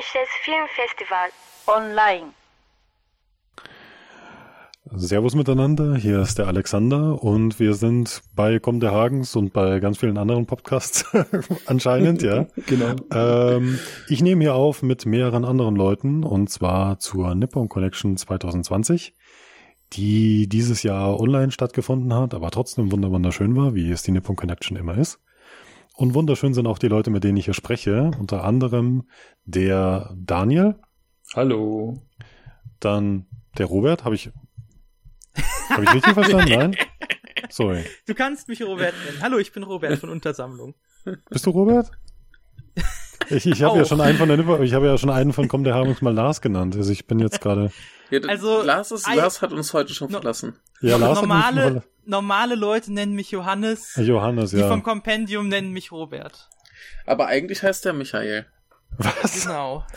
[0.00, 1.28] Japanisches Filmfestival.
[1.66, 2.32] Online.
[4.96, 9.78] Servus miteinander, hier ist der Alexander und wir sind bei Komm der Hagens und bei
[9.78, 11.04] ganz vielen anderen Podcasts
[11.66, 12.46] anscheinend, ja.
[12.66, 12.96] Genau.
[13.12, 13.78] Ähm,
[14.08, 19.14] ich nehme hier auf mit mehreren anderen Leuten und zwar zur Nippon Connection 2020,
[19.92, 24.76] die dieses Jahr online stattgefunden hat, aber trotzdem wunderschön war, wie es die Nippon Connection
[24.76, 25.20] immer ist.
[26.00, 29.06] Und wunderschön sind auch die Leute, mit denen ich hier spreche, unter anderem
[29.44, 30.76] der Daniel,
[31.34, 32.00] Hallo.
[32.80, 33.26] dann
[33.58, 34.30] der Robert, habe ich
[35.68, 36.48] habe ich richtig verstanden?
[36.58, 36.76] Nein?
[37.50, 37.84] Sorry.
[38.06, 39.18] Du kannst mich Robert nennen.
[39.20, 40.74] Hallo, ich bin Robert von Untersammlung.
[41.28, 41.90] Bist du Robert?
[43.28, 45.48] Ich, ich habe ja schon einen von der Nippe, ich habe ja schon einen von
[45.48, 46.76] Komm der Habungs mal Lars genannt.
[46.76, 47.70] Also ich bin jetzt gerade.
[48.08, 50.54] Ja, Also, Lars, ist, Lars hat uns heute schon No- verlassen.
[50.80, 53.94] Ja, Lars hat normale, mich normale Leute nennen mich Johannes.
[53.96, 54.68] Johannes, Die ja.
[54.68, 56.48] vom Kompendium nennen mich Robert.
[57.06, 58.46] Aber eigentlich heißt er Michael.
[58.98, 59.44] Was?
[59.44, 59.84] Genau.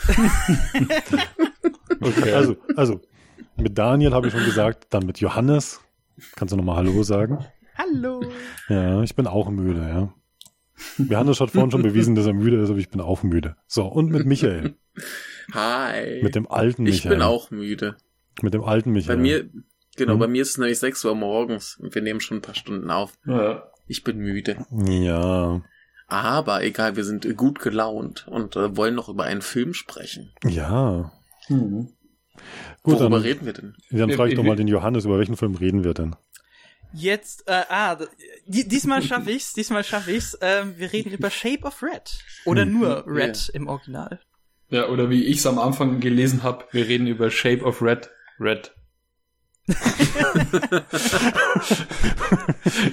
[2.00, 2.32] Okay.
[2.32, 3.00] Also, also,
[3.56, 5.80] mit Daniel habe ich schon gesagt, dann mit Johannes.
[6.36, 7.44] Kannst du nochmal Hallo sagen?
[7.76, 8.22] Hallo.
[8.68, 10.14] Ja, ich bin auch müde, ja.
[10.98, 13.56] Johannes hat vorhin schon bewiesen, dass er müde ist, aber ich bin auch müde.
[13.66, 14.74] So, und mit Michael.
[15.52, 16.20] Hi.
[16.22, 17.16] Mit dem alten ich Michael.
[17.16, 17.96] bin auch müde.
[18.42, 19.16] Mit dem alten Michael.
[19.16, 19.48] Bei mir,
[19.96, 20.18] genau, Hm?
[20.20, 22.90] bei mir ist es nämlich 6 Uhr morgens und wir nehmen schon ein paar Stunden
[22.90, 23.12] auf.
[23.26, 23.68] ja.
[23.86, 24.64] Ich bin müde.
[24.88, 25.60] Ja,
[26.06, 30.32] Aber egal, wir sind gut gelaunt und äh, wollen noch über einen Film sprechen.
[30.44, 31.12] ja.
[31.50, 31.90] Mhm.
[32.82, 33.76] Gut, Worüber dann, reden wir denn?
[33.90, 36.16] dann frage ich doch mal den Johannes, über welchen Film reden wir denn?
[36.94, 37.98] Jetzt, äh, ah,
[38.46, 40.38] diesmal schaffe ich's, diesmal schaffe ich's.
[40.40, 42.18] Ähm, wir reden über Shape of Red.
[42.46, 44.18] Oder nur Red im Original.
[44.70, 48.08] Ja, oder wie ich es am Anfang gelesen habe, wir reden über Shape of Red.
[48.40, 48.72] Red.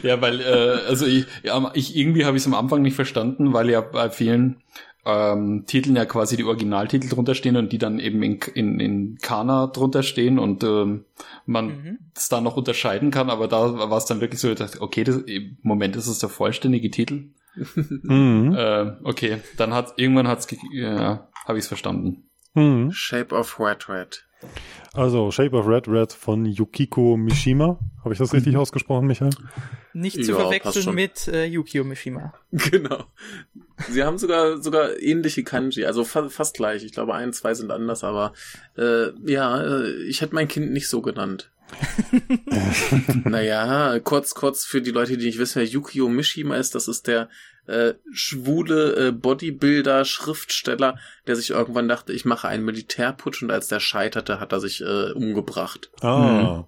[0.03, 3.53] ja, weil, äh, also ich, ja, ich irgendwie habe ich es am Anfang nicht verstanden,
[3.53, 4.61] weil ja bei vielen
[5.05, 9.17] ähm, Titeln ja quasi die Originaltitel drunter stehen und die dann eben in, in, in
[9.21, 11.05] Kana drunter stehen und ähm,
[11.45, 11.97] man Mhm.
[12.15, 15.03] es da noch unterscheiden kann, aber da war es dann wirklich so, ich dachte, okay,
[15.03, 17.29] das, im Moment ist es der vollständige Titel.
[18.03, 18.55] Mhm.
[18.55, 22.29] Äh, okay, dann hat irgendwann hat's ja, habe ich es verstanden.
[22.53, 22.91] Mhm.
[22.91, 24.23] Shape of Red Red.
[24.93, 27.79] Also Shape of Red Red von Yukiko Mishima.
[28.03, 29.31] Habe ich das richtig ausgesprochen, Michael?
[29.93, 32.33] Nicht zu Ja, passt verwechseln mit äh, Yukio Mishima.
[32.51, 33.05] Genau.
[33.89, 36.83] Sie haben sogar sogar ähnliche Kanji, also fa fast gleich.
[36.83, 38.33] Ich glaube, ein, zwei sind anders, aber
[38.77, 41.51] äh, ja, äh, ich hätte mein Kind nicht so genannt.
[43.23, 47.07] naja, kurz, kurz für die Leute, die nicht wissen, wer Yukio Mishima ist, das ist
[47.07, 47.29] der
[47.67, 53.67] äh, schwule äh, Bodybuilder, Schriftsteller, der sich irgendwann dachte, ich mache einen Militärputsch und als
[53.67, 55.89] der scheiterte, hat er sich äh, umgebracht.
[56.01, 56.65] Ah.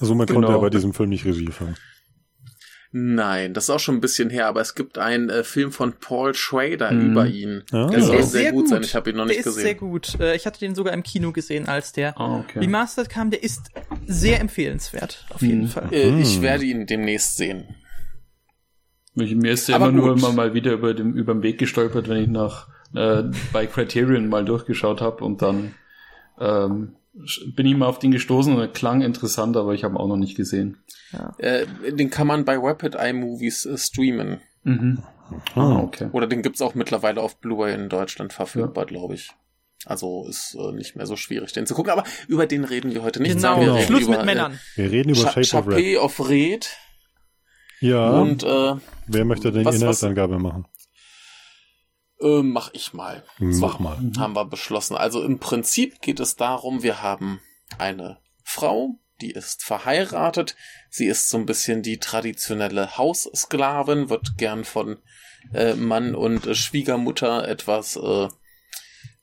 [0.00, 0.50] Also man konnte Genau.
[0.52, 1.76] ja bei diesem Film nicht Regie fahren.
[2.96, 5.94] Nein, das ist auch schon ein bisschen her, aber es gibt einen äh, Film von
[5.94, 7.10] Paul Schrader Mhm.
[7.10, 7.64] über ihn.
[7.72, 7.88] Ah.
[7.88, 9.62] Der soll Der sehr, gut sein, ich habe ihn noch der nicht ist gesehen.
[9.64, 10.20] sehr gut.
[10.20, 12.60] Äh, ich hatte den sogar im Kino gesehen, als der Ah, okay.
[12.60, 13.30] remastered kam.
[13.30, 13.70] Der ist
[14.06, 15.68] sehr empfehlenswert, auf jeden Mhm.
[15.68, 15.88] Fall.
[15.92, 16.20] Äh.
[16.20, 17.74] Ich werde ihn demnächst sehen.
[19.14, 20.18] Mich, mir ist ja immer nur gut.
[20.18, 24.28] immer mal wieder über dem über den Weg gestolpert, wenn ich nach äh, bei Criterion
[24.28, 25.74] mal durchgeschaut habe und dann
[26.40, 29.94] ähm, sch- bin ich mal auf den gestoßen und er klang interessant, aber ich habe
[29.94, 30.78] ihn auch noch nicht gesehen.
[31.38, 34.40] Äh, den kann man bei Rapid Eye Movies äh, streamen.
[34.64, 34.98] Mhm.
[35.54, 36.08] Ah, okay.
[36.12, 39.30] Oder den gibt's auch mittlerweile auf Blu-ray in Deutschland verfügbar, glaube ich.
[39.86, 41.92] Also ist äh, nicht mehr so schwierig, den zu gucken.
[41.92, 43.36] Aber über den reden wir heute nicht.
[43.36, 44.58] Genau, sondern wir reden Schluss über, mit Männern.
[44.76, 45.98] Wir reden über Äh, Shape of Red.
[45.98, 46.68] Of Red.
[47.80, 48.10] Ja.
[48.10, 48.74] Und äh,
[49.06, 50.66] Wer möchte denn die was- was- Inhaltsangabe machen?
[52.20, 53.24] äh, mach ich mal.
[53.38, 53.98] Mach mal.
[54.18, 54.96] haben wir beschlossen.
[54.96, 57.40] Also im Prinzip geht es darum, wir haben
[57.78, 60.56] eine Frau, die ist verheiratet.
[60.90, 64.98] Sie ist so ein bisschen die traditionelle Haussklavin, wird gern von
[65.52, 68.28] äh, Mann und äh, Schwiegermutter etwas, äh,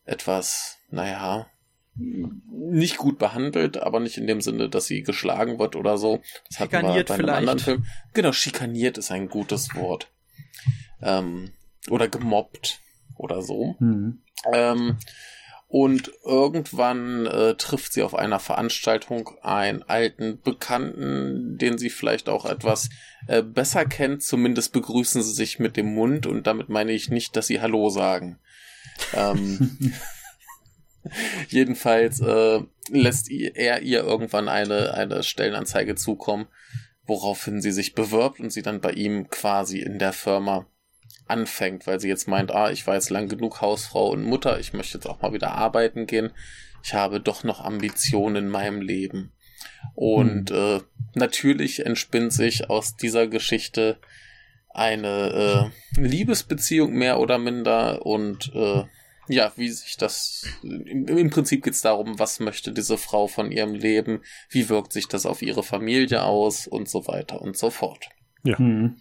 [0.06, 1.48] etwas, naja,
[1.96, 6.22] nicht gut behandelt, aber nicht in dem Sinne, dass sie geschlagen wird oder so.
[6.50, 7.38] Das hatten wir Schikaniert bei einem vielleicht.
[7.38, 7.86] anderen Film.
[8.14, 10.10] Genau, schikaniert ist ein gutes Wort.
[11.02, 11.52] Ähm,
[11.90, 12.80] oder gemobbt
[13.18, 13.76] oder so.
[13.80, 14.22] Mhm.
[14.54, 14.98] Ähm,
[15.68, 22.46] und irgendwann äh, trifft sie auf einer Veranstaltung einen alten Bekannten, den sie vielleicht auch
[22.46, 22.90] etwas
[23.28, 24.22] äh, besser kennt.
[24.22, 27.90] Zumindest begrüßen sie sich mit dem Mund und damit meine ich nicht, dass sie Hallo
[27.90, 28.38] sagen.
[29.14, 29.78] Ähm,
[31.50, 36.48] jedenfalls äh, lässt er ihr irgendwann eine, eine Stellenanzeige zukommen,
[37.06, 40.66] woraufhin sie sich bewirbt und sie dann bei ihm quasi in der Firma
[41.28, 44.74] anfängt, weil sie jetzt meint, ah, ich war jetzt lang genug Hausfrau und Mutter, ich
[44.74, 46.32] möchte jetzt auch mal wieder arbeiten gehen.
[46.84, 49.32] Ich habe doch noch Ambitionen in meinem Leben.
[49.94, 50.82] Und äh,
[51.14, 53.98] natürlich entspinnt sich aus dieser Geschichte
[54.70, 58.84] eine äh, Liebesbeziehung mehr oder minder und äh,
[59.32, 63.74] ja, wie sich das im, im Prinzip geht's darum, was möchte diese Frau von ihrem
[63.74, 68.10] Leben, wie wirkt sich das auf ihre Familie aus und so weiter und so fort.
[68.44, 68.58] Ja.
[68.58, 68.98] Hm.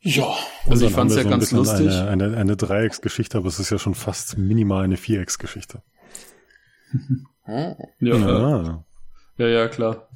[0.00, 0.36] Ja,
[0.66, 1.88] Also Und ich fand's wir ja so ein ganz bisschen lustig.
[1.88, 5.82] Eine, eine, eine Dreiecksgeschichte, aber es ist ja schon fast minimal eine Vierecksgeschichte.
[6.90, 7.76] hm.
[8.00, 8.62] Ja, ja.
[8.62, 8.84] Ja.
[9.36, 10.08] Ja, ja, klar.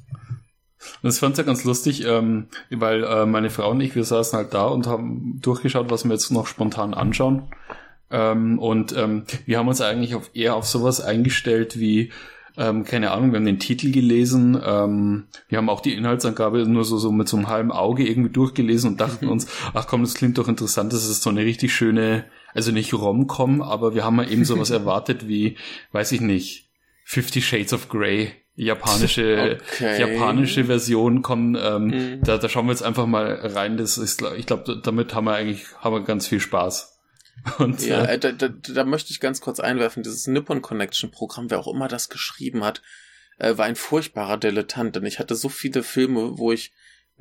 [0.79, 4.37] Und das fand's ja ganz lustig, ähm, weil äh, meine Frau und ich, wir saßen
[4.37, 7.49] halt da und haben durchgeschaut, was wir jetzt noch spontan anschauen.
[8.11, 12.11] Ähm, und ähm, wir haben uns eigentlich auf, eher auf sowas eingestellt wie,
[12.57, 16.83] ähm, keine Ahnung, wir haben den Titel gelesen, ähm, wir haben auch die Inhaltsangabe nur
[16.85, 20.15] so, so mit so einem halben Auge irgendwie durchgelesen und dachten uns, ach komm, das
[20.15, 24.15] klingt doch interessant, das ist so eine richtig schöne, also nicht Rom-Com, aber wir haben
[24.15, 25.55] mal eben sowas erwartet wie,
[25.91, 26.67] weiß ich nicht,
[27.05, 29.99] Fifty Shades of Grey, japanische, Okay.
[29.99, 32.23] japanische Version kommen, ähm, Mhm.
[32.23, 33.77] da, da schauen wir jetzt einfach mal rein.
[33.77, 36.98] Das ist, ich glaube, damit haben wir eigentlich haben wir ganz viel Spaß.
[37.57, 41.11] Und Ja, äh, äh, da, da, da möchte ich ganz kurz einwerfen, dieses Nippon Connection
[41.11, 42.81] Programm, wer auch immer das geschrieben hat,
[43.37, 46.71] äh, war ein furchtbarer Dilettant, denn ich hatte so viele Filme, wo ich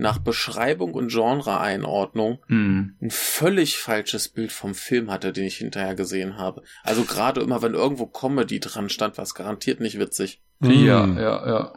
[0.01, 5.97] nach Beschreibung und Genre-Einordnung hm, ein völlig falsches Bild vom Film hatte, den ich hinterher
[5.97, 6.63] gesehen habe.
[6.85, 10.41] Also gerade immer, wenn irgendwo Comedy dran stand, war es garantiert nicht witzig.
[10.61, 11.19] ja, Hm.
[11.19, 11.73] ja, ja.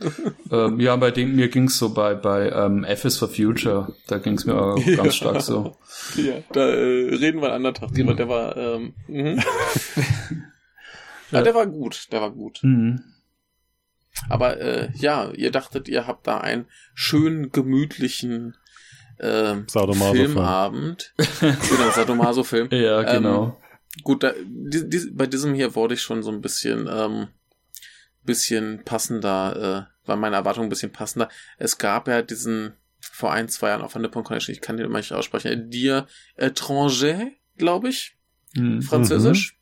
[0.50, 4.18] ähm, ja, bei dem mir ging's so bei bei ähm, F is for Future, da
[4.18, 5.76] ging's mir auch ganz stark so.
[6.16, 8.14] Ja, da äh, reden wir einen anderen Tag drüber.
[8.14, 9.42] Der war, ähm, mhm.
[11.30, 12.60] ja, der war gut, der war gut.
[12.62, 13.02] Mhm.
[14.28, 18.56] Aber äh, ja, ihr dachtet, ihr habt da einen schönen, gemütlichen
[19.18, 19.56] äh.
[19.66, 21.14] Filmabend.
[21.40, 22.68] genau, Sadomaso-Film.
[22.70, 23.60] Ja, genau.
[24.02, 27.28] Gut, da, die, die, bei diesem hier wurde ich schon so ein bisschen, ähm,
[28.28, 31.28] bisschen passender, äh, war meine Erwartung ein bisschen passender.
[31.58, 34.86] Es gab ja diesen vor ein, zwei Jahren auf der Nippon Connection, ich kann den
[34.86, 36.06] immer nicht aussprechen, Dir
[36.38, 38.14] Étranger, glaube ich,
[38.54, 38.82] Mhm.
[38.82, 39.58] französisch,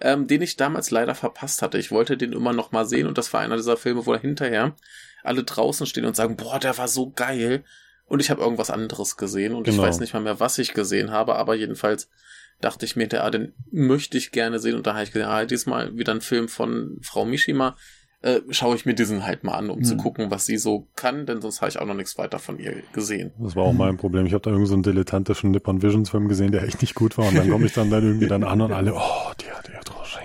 [0.00, 1.78] ähm, den ich damals leider verpasst hatte.
[1.78, 4.74] Ich wollte den immer noch mal sehen und das war einer dieser Filme, wo hinterher
[5.22, 7.64] alle draußen stehen und sagen, boah, der war so geil.
[8.04, 9.86] Und ich habe irgendwas anderes gesehen und ich Genau.
[9.86, 12.08] weiß nicht mal mehr, was ich gesehen habe, aber jedenfalls
[12.60, 15.28] dachte ich mir, der, ah, den möchte ich gerne sehen und da habe ich gesehen,
[15.28, 17.76] ah, diesmal wieder ein Film von Frau Mishima.
[18.20, 19.98] Äh, schaue ich mir diesen halt mal an, um zu Hm.
[20.00, 22.82] gucken, was sie so kann, denn sonst habe ich auch noch nichts weiter von ihr
[22.92, 23.30] gesehen.
[23.38, 24.26] Das war auch mein Problem.
[24.26, 27.16] Ich habe da irgendwie so einen dilettantischen Nippon Visions Film gesehen, der echt nicht gut
[27.16, 27.28] war.
[27.28, 30.18] Und dann komme ich dann, dann irgendwie dann an und alle, oh, der, der Troche.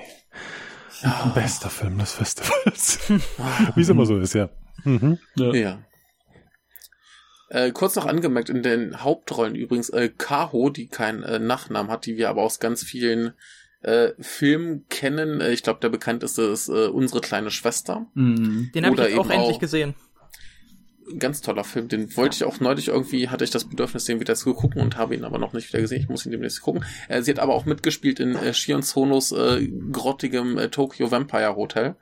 [1.35, 2.99] Bester Film des Festivals.
[3.75, 4.49] Wie es immer so ist, ja.
[4.85, 5.19] Mhm.
[5.35, 5.53] Ja.
[5.53, 5.79] Ja.
[7.49, 12.05] Äh, kurz noch angemerkt, in den Hauptrollen übrigens äh, Kaho, die keinen äh, Nachnamen hat,
[12.05, 13.33] die wir aber aus ganz vielen
[13.83, 15.39] äh, Filmen kennen.
[15.41, 18.07] Äh, ich glaube, der bekannteste ist äh, Unsere kleine Schwester.
[18.15, 18.71] Mhm.
[18.73, 19.93] Den habe ich auch endlich auch- gesehen.
[21.19, 21.89] Ganz toller Film.
[21.89, 24.95] Den wollte ich auch neulich irgendwie, hatte ich das Bedürfnis, den wieder zu gucken und
[24.95, 26.01] habe ihn aber noch nicht wieder gesehen.
[26.01, 26.85] Ich muss ihn demnächst gucken.
[27.09, 31.57] Äh, sie hat aber auch mitgespielt in äh, Shion Sonos äh, grottigem äh, Tokyo Vampire
[31.57, 31.95] Hotel.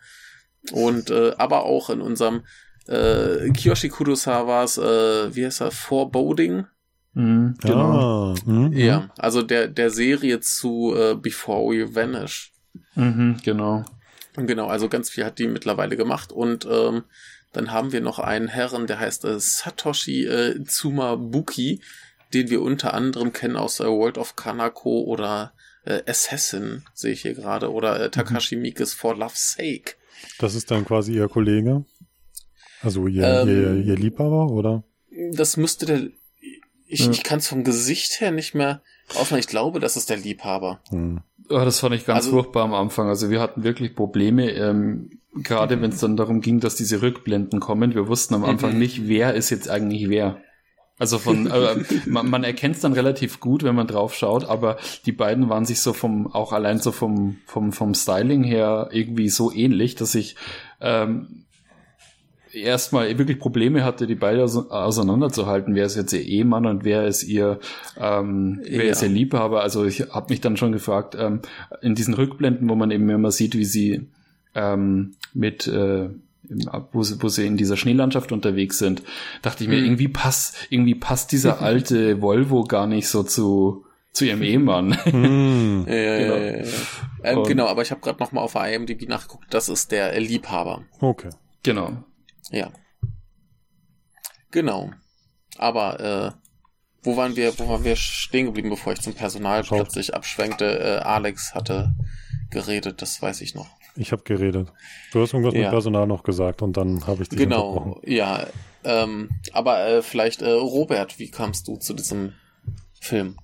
[0.71, 2.43] Und äh, aber auch in unserem
[2.87, 6.67] äh, Kiyoshi Kurosawas, äh, wie heißt er, Foreboding.
[7.13, 7.57] Mhm.
[7.61, 8.33] Genau.
[8.33, 8.73] Ah, mhm.
[8.73, 12.53] Ja, also der, der Serie zu äh, Before We Vanish.
[12.95, 13.37] Mhm.
[13.43, 13.85] Genau.
[14.35, 17.03] Genau, also ganz viel hat die mittlerweile gemacht und ähm,
[17.51, 21.81] dann haben wir noch einen Herren, der heißt äh, Satoshi äh, Tsumabuki,
[22.33, 25.51] den wir unter anderem kennen aus äh, World of Kanako oder
[25.83, 29.95] äh, Assassin, sehe ich hier gerade, oder äh, Takashi Miikes For Love's Sake.
[30.39, 31.83] Das ist dann quasi ihr Kollege.
[32.81, 34.83] Also ihr, Ähm, ihr, ihr Liebhaber, oder?
[35.33, 36.07] Das müsste der.
[36.91, 37.11] Ich, Ja.
[37.11, 38.81] ich kann es vom Gesicht her nicht mehr
[39.15, 39.39] ausmachen.
[39.39, 40.81] Ich glaube, das ist der Liebhaber.
[40.89, 41.21] Hm.
[41.49, 43.07] Oh, das fand ich ganz Also- furchtbar am Anfang.
[43.07, 47.59] Also wir hatten wirklich Probleme, ähm, gerade wenn es dann darum ging, dass diese Rückblenden
[47.59, 47.93] kommen.
[47.95, 48.79] Wir wussten am Anfang Mhm.
[48.79, 50.37] nicht, wer ist jetzt eigentlich wer.
[50.99, 54.77] Also von, äh, man, man erkennt es dann relativ gut, wenn man drauf schaut, aber
[55.05, 59.29] die beiden waren sich so vom, auch allein so vom, vom, vom Styling her irgendwie
[59.29, 60.35] so ähnlich, dass ich
[60.79, 61.45] ähm,
[62.53, 65.75] erstmal wirklich Probleme hatte, die beide ause- auseinanderzuhalten.
[65.75, 67.59] Wer ist jetzt ihr Ehemann und wer ist ihr,
[67.99, 68.91] ähm, wer Ja.
[68.91, 69.61] ist ihr Liebhaber?
[69.61, 71.41] Also ich habe mich dann schon gefragt, ähm,
[71.81, 74.07] in diesen Rückblenden, wo man eben immer sieht, wie sie
[74.55, 76.09] ähm, mit äh,
[76.91, 79.03] wo sie, wo sie in dieser Schneelandschaft unterwegs sind,
[79.41, 79.85] dachte ich mir, Mhm.
[79.85, 84.97] irgendwie passt, irgendwie passt dieser alte Volvo gar nicht so zu, zu ihrem Ehemann.
[85.05, 85.85] Hm.
[85.85, 85.95] Genau.
[85.95, 86.63] ja, ja, ja.
[87.23, 89.45] Ähm, genau, aber ich habe gerade noch mal auf der IMDb nachgeguckt.
[89.53, 90.81] Das ist der äh, Liebhaber.
[90.99, 91.29] Okay.
[91.63, 92.03] genau.
[92.49, 92.71] Ja.
[94.51, 94.91] Genau.
[95.57, 96.31] Aber äh,
[97.03, 99.79] wo waren wir, wo waren wir stehen geblieben, bevor ich zum Personal Schaut.
[99.79, 100.79] plötzlich abschwenkte?
[100.79, 101.95] Äh, Alex hatte
[102.49, 103.67] geredet, das weiß ich noch.
[103.95, 104.71] Ich habe geredet.
[105.11, 105.61] Du hast irgendwas Ja.
[105.61, 108.47] mit Personal noch gesagt und dann habe ich dich Genau, ja.
[108.83, 112.33] Ähm, aber äh, vielleicht, äh, Robert, wie kamst du zu diesem
[112.99, 113.37] Film?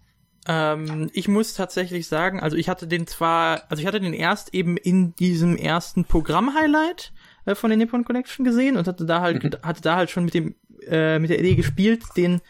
[0.48, 4.54] Ähm, ich muss tatsächlich sagen, also ich hatte den zwar, also ich hatte den erst
[4.54, 7.12] eben in diesem ersten Programm-Highlight
[7.48, 10.34] äh, von der Nippon Connection gesehen und hatte da halt, hatte da halt schon mit
[10.34, 10.56] dem,
[10.88, 12.42] äh, mit der Idee gespielt, den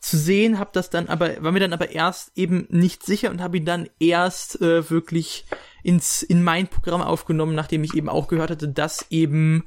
[0.00, 3.42] zu sehen, hab das dann aber, war mir dann aber erst eben nicht sicher und
[3.42, 5.44] habe ihn dann erst äh, wirklich
[5.82, 9.64] ins, in mein Programm aufgenommen, nachdem ich eben auch gehört hatte, dass eben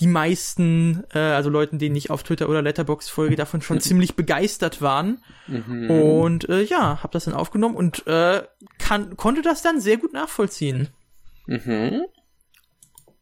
[0.00, 4.16] die meisten, äh, also Leuten, denen ich auf Twitter oder Letterbox folge, davon schon ziemlich
[4.16, 5.22] begeistert waren.
[5.46, 5.90] Mhm.
[5.90, 8.42] Und äh, ja, hab das dann aufgenommen und äh,
[8.78, 10.88] kann, konnte das dann sehr gut nachvollziehen.
[11.46, 12.04] Mhm.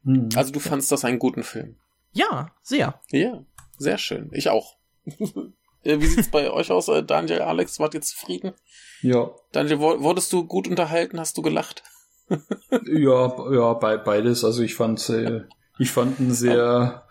[0.04, 0.28] Hm.
[0.34, 1.76] Also du fandst das einen guten Film?
[2.12, 3.00] Ja, sehr.
[3.10, 3.42] Ja,
[3.78, 4.30] sehr schön.
[4.32, 4.76] Ich auch.
[5.84, 7.80] Wie sieht's bei euch aus, äh, Daniel, Alex?
[7.80, 8.52] Wart ihr zufrieden?
[9.00, 11.18] Ja, Daniel, wurdest du gut unterhalten?
[11.18, 11.82] Hast du gelacht?
[12.86, 14.44] ja, ja, bei, beides.
[14.44, 15.42] Also ich fand, äh,
[15.78, 17.04] ich fand ihn sehr,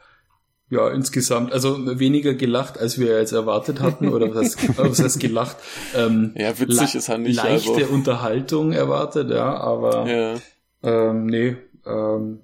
[0.69, 5.19] ja, insgesamt, also weniger gelacht, als wir jetzt erwartet hatten, oder was heißt, was heißt
[5.19, 5.57] gelacht?
[5.93, 7.35] Ähm, Ja, witzig ist er nicht.
[7.35, 7.93] leichte Also.
[7.93, 10.35] Unterhaltung erwartet, ja, aber Ja.
[10.83, 12.39] ähm, nee, ähm,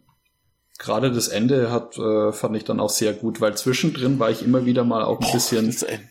[0.77, 4.43] gerade das Ende hat, äh, fand ich dann auch sehr gut, weil zwischendrin war ich
[4.43, 6.03] immer wieder mal auch ein bisschen, Das Ende.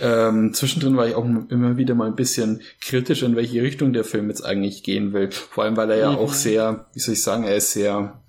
[0.00, 4.04] ähm, zwischendrin war ich auch immer wieder mal ein bisschen kritisch, in welche Richtung der
[4.04, 5.30] Film jetzt eigentlich gehen will.
[5.30, 6.18] Vor allem, weil er ja Mhm.
[6.18, 8.20] auch sehr, wie soll ich sagen, er ist sehr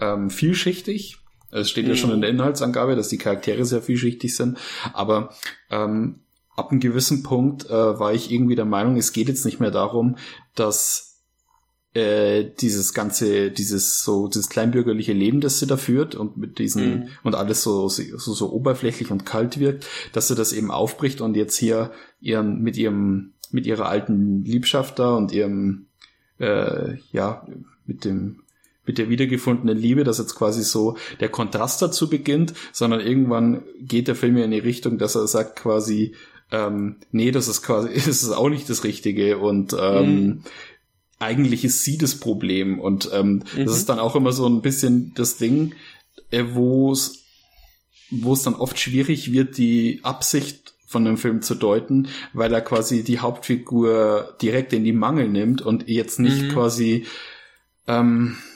[0.00, 1.16] ähm, vielschichtig.
[1.50, 4.58] Es steht ja schon in der Inhaltsangabe, dass die Charaktere sehr vielschichtig sind.
[4.92, 5.30] Aber
[5.70, 6.20] ähm,
[6.56, 9.70] ab einem gewissen Punkt äh, war ich irgendwie der Meinung, es geht jetzt nicht mehr
[9.70, 10.16] darum,
[10.54, 11.07] dass
[11.94, 16.84] äh, dieses ganze, dieses so, dieses kleinbürgerliche Leben, das sie da führt und mit diesen
[16.90, 17.08] Mhm.
[17.24, 21.36] und alles so, so, so oberflächlich und kalt wirkt, dass sie das eben aufbricht und
[21.36, 21.90] jetzt hier
[22.20, 25.86] ihren, mit ihrem, mit ihrer alten Liebschaft da und ihrem,
[26.38, 27.46] äh, ja,
[27.86, 28.42] mit dem,
[28.84, 34.08] mit der wiedergefundenen Liebe, dass jetzt quasi so der Kontrast dazu beginnt, sondern irgendwann geht
[34.08, 36.14] der Film ja in die Richtung, dass er sagt quasi,
[36.50, 40.40] ähm, nee, das ist quasi, das ist auch nicht das Richtige und ähm, Mhm.
[41.18, 43.64] Eigentlich ist sie das Problem und ähm, Mhm.
[43.64, 45.74] das ist dann auch immer so ein bisschen das Ding,
[46.30, 47.24] äh, wo es
[48.10, 52.62] wo es dann oft schwierig wird, die Absicht von dem Film zu deuten, weil er
[52.62, 56.48] quasi die Hauptfigur direkt in die Mangel nimmt und jetzt nicht Mhm.
[56.48, 57.04] quasi
[57.86, 58.47] ähm, äh,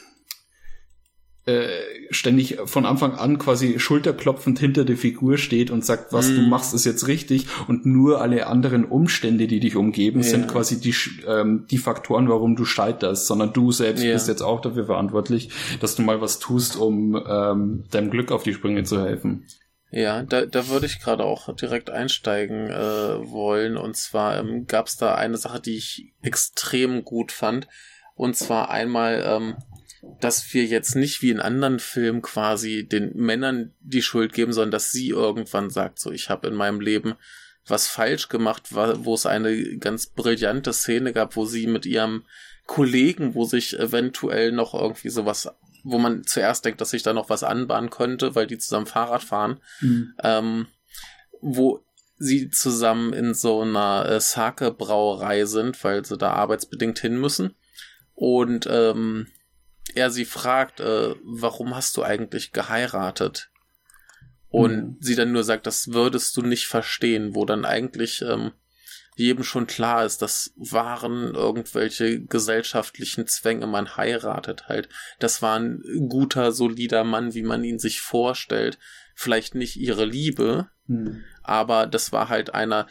[2.11, 6.49] ständig von Anfang an quasi schulterklopfend hinter der Figur steht und sagt, was du Mhm.
[6.51, 10.25] machst, ist jetzt richtig und nur alle anderen Umstände, die dich umgeben, Ja.
[10.29, 10.95] sind quasi die,
[11.27, 14.13] ähm, die Faktoren, warum du scheiterst, sondern du selbst Ja.
[14.13, 18.45] bist jetzt auch dafür verantwortlich, dass du mal was tust, um ähm, deinem Glück auf
[18.45, 19.45] die Sprünge zu helfen.
[19.91, 23.77] Ja, da, da würde ich gerade auch direkt einsteigen äh, wollen.
[23.77, 27.67] Und zwar ähm, gab es da eine Sache, die ich extrem gut fand.
[28.15, 29.55] Und zwar einmal, ähm,
[30.21, 34.73] dass wir jetzt nicht wie in anderen Filmen quasi den Männern die Schuld geben, sondern
[34.73, 37.15] dass sie irgendwann sagt, so ich habe in meinem Leben
[37.67, 42.25] was falsch gemacht, wo es eine ganz brillante Szene gab, wo sie mit ihrem
[42.67, 45.49] Kollegen, wo sich eventuell noch irgendwie sowas,
[45.85, 49.23] wo man zuerst denkt, dass sich da noch was anbahnen könnte, weil die zusammen Fahrrad
[49.23, 49.61] fahren,
[50.23, 50.67] ähm,
[51.41, 51.85] wo
[52.19, 57.55] sie zusammen in so einer äh, Sake-Brauerei sind, weil sie da arbeitsbedingt hin müssen.
[58.15, 59.27] Und ähm,
[59.97, 63.51] er sie fragt, äh, warum hast du eigentlich geheiratet?
[64.49, 64.97] Und Mhm.
[65.01, 68.53] sie dann nur sagt, das würdest du nicht verstehen, wo dann eigentlich ähm,
[69.17, 74.89] jedem schon klar ist, das waren irgendwelche gesellschaftlichen Zwänge, man heiratet halt.
[75.19, 78.79] Das war ein guter, solider Mann, wie man ihn sich vorstellt.
[79.15, 81.25] Vielleicht nicht ihre Liebe, Mhm.
[81.43, 82.87] aber das war halt einer,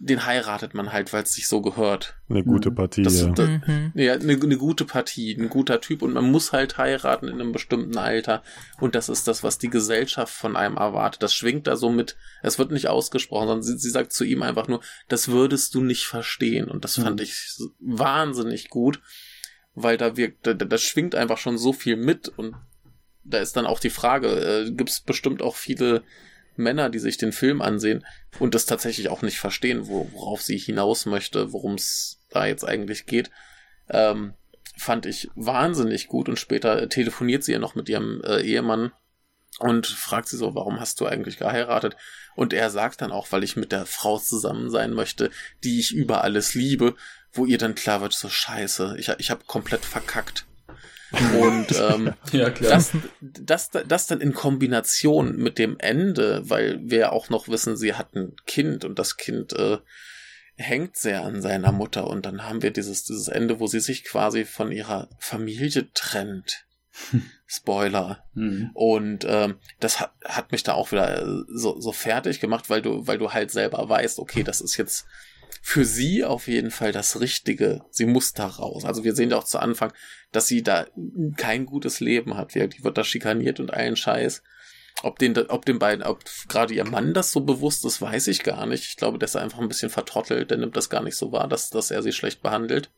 [0.00, 2.16] den heiratet man halt, weil es sich so gehört.
[2.28, 2.74] Eine gute Mhm.
[2.76, 3.02] Partie.
[3.02, 3.30] Das, ja.
[3.30, 3.92] da- Mhm.
[3.94, 7.50] ja, eine, eine gute Partie, ein guter Typ und man muss halt heiraten in einem
[7.52, 8.42] bestimmten Alter
[8.80, 11.22] und das ist das, was die Gesellschaft von einem erwartet.
[11.22, 14.42] Das schwingt da so mit, es wird nicht ausgesprochen, sondern sie, sie sagt zu ihm
[14.42, 17.24] einfach nur, das würdest du nicht verstehen und das fand Mhm.
[17.24, 19.00] ich wahnsinnig gut,
[19.74, 22.54] weil da wirkt, da, da schwingt einfach schon so viel mit und
[23.24, 26.02] da ist dann auch die Frage, äh, gibt es bestimmt auch viele
[26.58, 28.04] Männer, die sich den Film ansehen
[28.38, 32.64] und das tatsächlich auch nicht verstehen, wo, worauf sie hinaus möchte, worum es da jetzt
[32.64, 33.30] eigentlich geht.
[33.88, 34.34] Ähm,
[34.76, 38.92] fand ich wahnsinnig gut und später telefoniert sie ja noch mit ihrem äh, Ehemann
[39.58, 41.96] und fragt sie so, warum hast du eigentlich geheiratet?
[42.36, 45.30] Und er sagt dann auch, weil ich mit der Frau zusammen sein möchte,
[45.64, 46.94] die ich über alles liebe,
[47.32, 50.46] wo ihr dann klar wird, so scheiße, ich, ich habe komplett verkackt.
[51.10, 57.30] Und ähm, Ja, das, das, das dann in Kombination mit dem Ende, weil wir auch
[57.30, 59.78] noch wissen, sie hat ein Kind und das Kind äh,
[60.56, 64.04] hängt sehr an seiner Mutter und dann haben wir dieses, dieses Ende, wo sie sich
[64.04, 66.66] quasi von ihrer Familie trennt.
[67.46, 68.24] Spoiler.
[68.34, 68.70] Mhm.
[68.74, 72.82] Und ähm, das hat, hat mich da auch wieder äh, so, so fertig gemacht, weil
[72.82, 75.06] du, weil du halt selber weißt, okay, das ist jetzt
[75.62, 77.82] für sie auf jeden Fall das Richtige.
[77.90, 78.84] Sie muss da raus.
[78.84, 79.92] Also wir sehen ja auch zu Anfang,
[80.32, 80.86] dass sie da
[81.36, 82.54] kein gutes Leben hat.
[82.54, 84.42] Die wird da schikaniert und allen Scheiß.
[85.02, 88.42] Ob den, ob den beiden, ob gerade ihr Mann das so bewusst ist, weiß ich
[88.42, 88.84] gar nicht.
[88.84, 90.50] Ich glaube, der ist einfach ein bisschen vertrottelt.
[90.50, 92.90] Der nimmt das gar nicht so wahr, dass, dass er sie schlecht behandelt.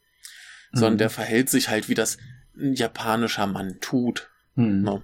[0.72, 0.98] Sondern Mhm.
[0.98, 2.16] der verhält sich halt, wie das
[2.56, 4.30] ein japanischer Mann tut.
[4.54, 4.82] Mhm.
[4.82, 5.02] Ne?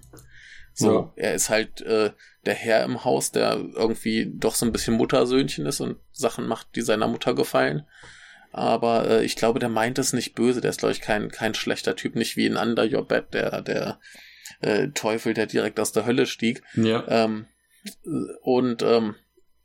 [0.73, 2.13] So, er ist halt äh,
[2.47, 6.69] der Herr im Haus, der irgendwie doch so ein bisschen Muttersöhnchen ist und Sachen macht,
[6.77, 7.87] die seiner Mutter gefallen.
[8.53, 10.61] Aber äh, ich glaube, der meint es nicht böse.
[10.61, 13.61] Der ist, glaube ich, kein, kein schlechter Typ, nicht wie in Under Your Bed, der,
[13.61, 14.01] der
[14.61, 16.63] äh, Teufel, der direkt aus der Hölle stieg.
[16.75, 17.05] Ja.
[17.09, 17.47] Ähm,
[18.43, 19.17] und ähm,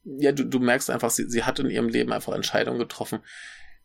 [0.04, 3.20] ja, du, du merkst einfach, sie, sie hat in ihrem Leben einfach Entscheidungen getroffen,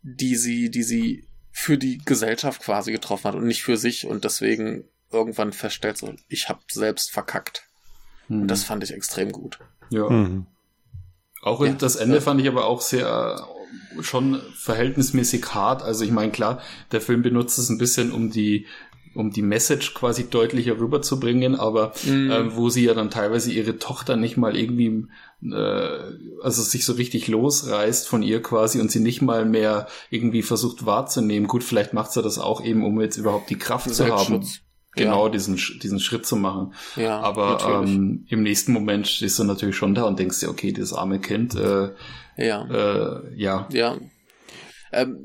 [0.03, 4.25] die sie, die sie für die Gesellschaft quasi getroffen hat und nicht für sich und
[4.25, 7.66] deswegen irgendwann feststellt, so, ich habe selbst verkackt.
[8.29, 8.43] Mhm.
[8.43, 9.59] Und das fand ich extrem gut.
[9.91, 10.09] ja.
[10.09, 10.47] Mhm.
[11.43, 11.73] Auch Ja.
[11.73, 12.21] das Ende Ja.
[12.21, 13.47] fand ich aber auch sehr
[13.99, 15.83] äh, schon verhältnismäßig hart.
[15.83, 16.61] Also ich meine, klar,
[16.93, 18.67] der Film benutzt es ein bisschen, um die
[19.15, 22.31] um die Message quasi deutlicher rüberzubringen, aber Mhm.
[22.31, 25.07] ähm, wo sie ja dann teilweise ihre Tochter nicht mal irgendwie,
[25.43, 25.99] äh,
[26.43, 30.85] also sich so richtig losreißt von ihr quasi und sie nicht mal mehr irgendwie versucht
[30.85, 31.49] wahrzunehmen.
[31.49, 34.45] Gut, vielleicht macht sie das auch eben, um jetzt überhaupt die Kraft zu haben,
[34.97, 36.73] Genau diesen Sch- diesen Schritt zu machen.
[36.97, 40.73] Ja, Aber ähm, im nächsten Moment stehst du natürlich schon da und denkst dir, okay,
[40.73, 41.91] das arme Kind, äh,
[42.37, 42.67] ja.
[42.69, 43.97] äh, ja, Ja.
[44.93, 45.17] Ähm,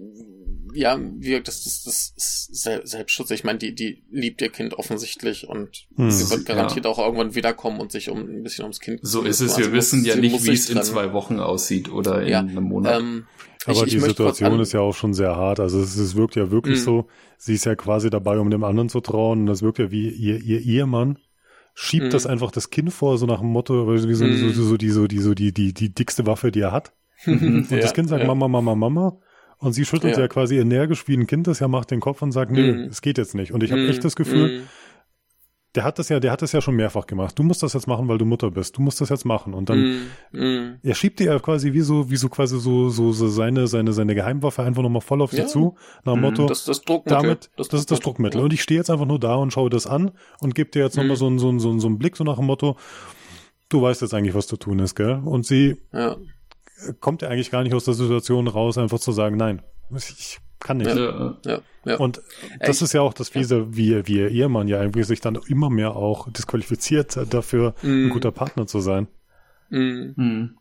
[0.73, 3.31] ja, wie gesagt, das, das, das ist Sel Selbstschutz.
[3.31, 6.11] Ich meine, die, die liebt ihr Kind offensichtlich und Hm.
[6.11, 6.55] sie wird Ja.
[6.55, 9.31] garantiert auch irgendwann wiederkommen und sich um ein bisschen ums Kind so kümmern.
[9.31, 9.53] ist es.
[9.55, 12.39] Also Wir wissen muss- ja nicht, wie es in zwei Wochen aussieht oder in Ja,
[12.39, 12.99] einem Monat.
[13.01, 13.25] Ähm,
[13.65, 15.59] Aber ich, ich die kurz Situation ist ja auch schon sehr hart.
[15.59, 16.83] Also es, es wirkt ja wirklich Mhm.
[16.83, 19.41] so, sie ist ja quasi dabei, um dem anderen zu trauen.
[19.41, 21.19] Und das wirkt ja wie ihr, ihr Ehemann
[21.73, 22.09] schiebt Mhm.
[22.09, 24.37] das einfach das Kind vor, so nach dem Motto, wie so, Mhm.
[24.37, 26.91] so, so, so, die, so, die, so die, die, die dickste Waffe, die er hat.
[27.27, 28.27] Und Ja, das Kind sagt ja.
[28.27, 29.17] Mama, Mama, Mama.
[29.61, 30.21] Und sie schüttelt Ja.
[30.23, 30.27] ja.
[30.27, 32.83] quasi energisch, wie ein Kind das ja macht, den Kopf und sagt, nö, Mhm.
[32.89, 33.51] es geht jetzt nicht.
[33.53, 34.63] Und ich habe Mm, echt das Gefühl, mm,
[35.75, 37.37] der hat das ja, der hat das ja schon mehrfach gemacht.
[37.39, 38.75] Du musst das jetzt machen, weil du Mutter bist.
[38.75, 39.53] Du musst das jetzt machen.
[39.53, 40.01] Und dann,
[40.33, 40.79] mm, mm.
[40.83, 43.93] er schiebt dir ja quasi wie so, wie so quasi so, so, so seine, seine,
[43.93, 45.43] seine Geheimwaffe einfach nochmal voll auf Ja.
[45.45, 45.75] sie zu.
[46.05, 46.25] Nach dem Mhm.
[46.25, 47.21] Motto, Das, das Druckmittel.
[47.21, 48.41] damit, das, ist das Druckmittel.
[48.41, 50.97] Und ich stehe jetzt einfach nur da und schaue das an und gebe dir jetzt
[50.97, 51.19] nochmal Mhm.
[51.19, 52.75] so, einen- so, einen- so, einen- so einen Blick, so nach dem Motto,
[53.69, 55.21] du weißt jetzt eigentlich, was zu tun ist, gell?
[55.23, 56.17] Und sie Ja.
[56.99, 59.61] Kommt ja eigentlich gar nicht aus der Situation raus, einfach zu sagen, nein,
[59.95, 60.87] ich kann nicht.
[60.95, 61.37] Ja.
[61.45, 61.95] Ja, ja.
[61.97, 62.21] Und
[62.59, 62.81] das Echt?
[62.83, 65.95] ist ja auch das Fiese, wie, wie ihr Ehemann ja irgendwie sich dann immer mehr
[65.95, 68.09] auch disqualifiziert dafür, ein Mm.
[68.11, 69.07] guter Partner zu sein.
[69.69, 70.11] Mm.
[70.15, 70.57] Hm.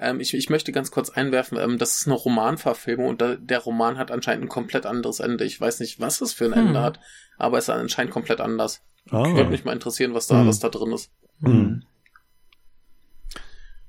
[0.00, 3.58] Ähm, ich, ich möchte ganz kurz einwerfen, ähm, das ist eine Romanverfilmung und da, der
[3.60, 5.44] Roman hat anscheinend ein komplett anderes Ende.
[5.44, 6.68] Ich weiß nicht, was es für ein Hm.
[6.68, 6.98] Ende hat,
[7.38, 8.82] aber es ist anscheinend komplett anders.
[9.10, 10.48] Ah, Würde mich mal interessieren, was da, Hm.
[10.48, 11.10] was da drin ist.
[11.42, 11.82] hm.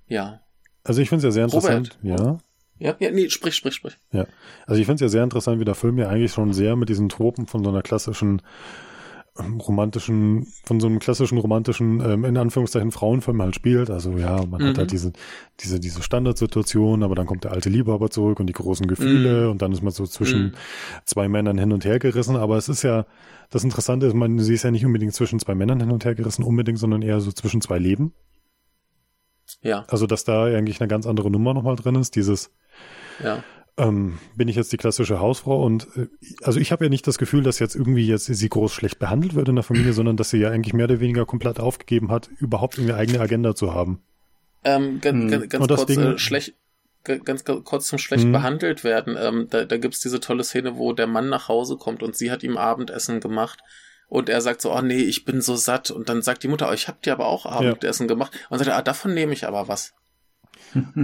[0.08, 0.41] Ja.
[0.84, 1.98] Also ich finde es ja sehr interessant.
[2.04, 2.20] Robert.
[2.20, 2.38] Ja.
[2.80, 3.96] Ja, ja, nee, sprich, sprich, sprich.
[4.65, 6.89] Also ich finde es ja sehr interessant, wie der Film ja eigentlich schon sehr mit
[6.89, 8.41] diesen Tropen von so einer klassischen
[9.39, 13.89] ähm, romantischen, von so einem klassischen romantischen, ähm, in Anführungszeichen Frauenfilm halt spielt.
[13.89, 14.78] Also ja, man hat Mhm.
[14.80, 15.13] halt diese,
[15.62, 19.52] diese, diese Standardsituation, aber dann kommt der alte Liebhaber zurück und die großen Gefühle Mhm.
[19.52, 20.52] und dann ist man so zwischen Mhm.
[21.06, 22.36] zwei Männern hin und her gerissen.
[22.36, 23.06] Aber es ist ja,
[23.52, 26.15] das Interessante ist, man, sie ist ja nicht unbedingt zwischen zwei Männern hin und her
[26.15, 28.13] gerissen unbedingt, sondern eher so zwischen zwei Leben.
[29.62, 32.52] Ja, Also dass da eigentlich eine ganz andere Nummer nochmal drin ist, dieses,
[33.24, 33.44] ja.
[33.78, 36.08] ähm, bin ich jetzt die klassische Hausfrau und äh,
[36.44, 39.36] also ich habe ja nicht das Gefühl, dass jetzt irgendwie jetzt sie groß schlecht behandelt
[39.36, 42.30] wird in der Familie, sondern dass sie ja eigentlich mehr oder weniger komplett aufgegeben hat,
[42.40, 44.02] überhaupt eine eigene Agenda zu haben.
[44.64, 45.30] Ähm, ganz, Hm.
[45.32, 46.54] ganz, ganz Und das kurz, Ding- äh, schlecht,
[47.04, 48.32] ga- ganz, ganz kurz zum schlecht Hm.
[48.32, 49.18] behandelt werden.
[49.20, 52.30] Ähm, da da gibt's diese tolle Szene, wo der Mann nach Hause kommt und sie
[52.32, 53.60] hat ihm Abendessen gemacht.
[54.12, 55.89] Und er sagt so, oh nee, ich bin so satt.
[55.89, 58.34] Und dann sagt die Mutter, oh, ich hab dir aber auch Abendessen gemacht.
[58.50, 59.93] Und sagt er, ah, davon nehme ich aber was.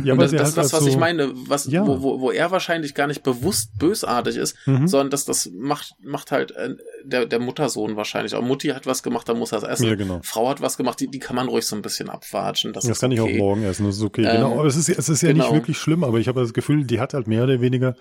[0.04, 1.86] Ja, das, das halt ist das, als was so, ich meine, was, Ja.
[1.88, 4.88] wo, wo, wo er wahrscheinlich gar nicht bewusst bösartig ist, Mhm.
[4.90, 8.36] sondern das, das macht, macht halt äh, der, der Muttersohn wahrscheinlich.
[8.36, 9.88] Auch Mutti hat was gemacht, dann muss er es essen.
[9.88, 10.20] Ja, genau.
[10.24, 12.72] Frau hat was gemacht, die, die kann man ruhig so ein bisschen abwatschen.
[12.74, 13.38] Das, Das, kann ich auch okay.
[13.40, 14.24] morgen essen, das ist okay.
[14.26, 15.46] Ähm, genau, aber es ist, es ist ja genau.
[15.46, 17.96] nicht wirklich schlimm, aber ich habe das Gefühl, die hat halt mehr oder weniger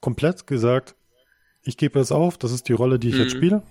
[0.00, 0.94] komplett gesagt,
[1.62, 3.38] ich gebe jetzt auf, das ist die Rolle, die ich jetzt Mhm.
[3.38, 3.62] spiele.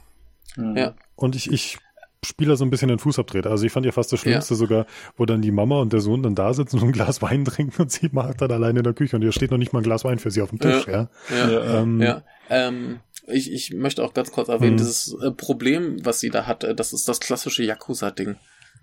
[0.55, 0.75] Hm.
[0.77, 0.93] Ja.
[1.15, 1.77] Und ich, ich
[2.25, 3.49] spiele so ein bisschen den Fußabtreter.
[3.51, 4.85] Also ich fand ja fast das Schlimmste sogar,
[5.17, 7.81] wo dann die Mama und der Sohn dann da sitzen und ein Glas Wein trinken
[7.81, 9.83] und sie macht dann alleine in der Küche und hier steht noch nicht mal ein
[9.83, 11.09] Glas Wein für sie auf dem Tisch, ja.
[11.29, 11.49] Ja.
[11.51, 11.81] Ja.
[11.81, 14.77] Ähm, Ja, ähm, ich, ich möchte auch ganz kurz erwähnen, Mhm.
[14.77, 18.35] dieses äh, Problem, was sie da hat, äh, das ist das klassische Yakuza-Ding.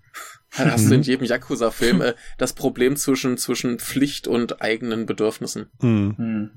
[0.51, 1.03] Hast du in Mhm.
[1.05, 5.67] jedem Yakuza-Film äh, das Problem zwischen, zwischen Pflicht und eigenen Bedürfnissen.
[5.79, 6.51] Hm.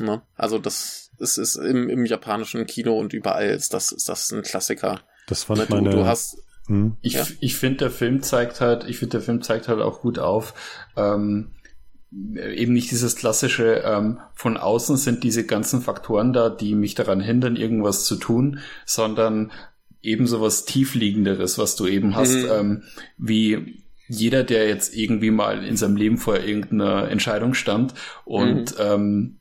[0.00, 0.22] Ne?
[0.36, 4.42] Also das ist, ist im, im japanischen Kino und überall ist das, ist das ein
[4.42, 5.00] Klassiker.
[5.26, 5.90] Das fand Ne, du, meine.
[5.90, 6.96] du hast, hm.
[7.00, 7.26] Ich, Ja.
[7.40, 10.54] ich finde, der Film zeigt halt, ich finde, der Film zeigt halt auch gut auf,
[10.96, 11.50] ähm,
[12.36, 17.20] eben nicht dieses klassische, ähm, von außen sind diese ganzen Faktoren da, die mich daran
[17.20, 19.50] hindern, irgendwas zu tun, sondern
[20.02, 22.50] eben sowas tiefliegenderes, was du eben hast, Mhm.
[22.50, 22.82] ähm,
[23.16, 27.94] wie jeder, der jetzt irgendwie mal in seinem Leben vor irgendeiner Entscheidung stand
[28.26, 29.38] und ähm,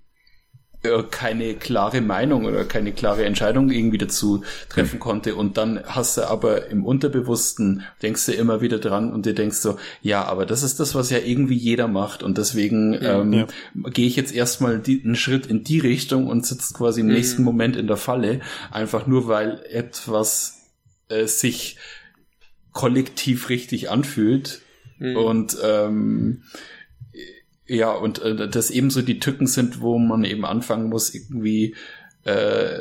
[0.84, 6.17] äh, keine klare Meinung oder keine klare Entscheidung irgendwie dazu treffen konnte und dann hast
[6.17, 10.46] du aber im Unterbewussten denkst du immer wieder dran und dir denkst so, ja, aber
[10.48, 13.48] das ist das, was ja irgendwie jeder macht und deswegen ähm, Ja.
[13.91, 17.13] gehe ich jetzt erstmal die, einen Schritt in die Richtung und sitze quasi im Mhm.
[17.13, 18.39] nächsten Moment in der Falle,
[18.72, 20.58] einfach nur weil etwas
[21.10, 21.78] äh, sich
[22.72, 24.62] kollektiv richtig anfühlt
[24.98, 25.15] Mhm.
[25.17, 26.44] und ähm,
[27.74, 31.76] ja, und äh, das ebenso die Tücken sind, wo man eben anfangen muss, irgendwie
[32.26, 32.80] äh,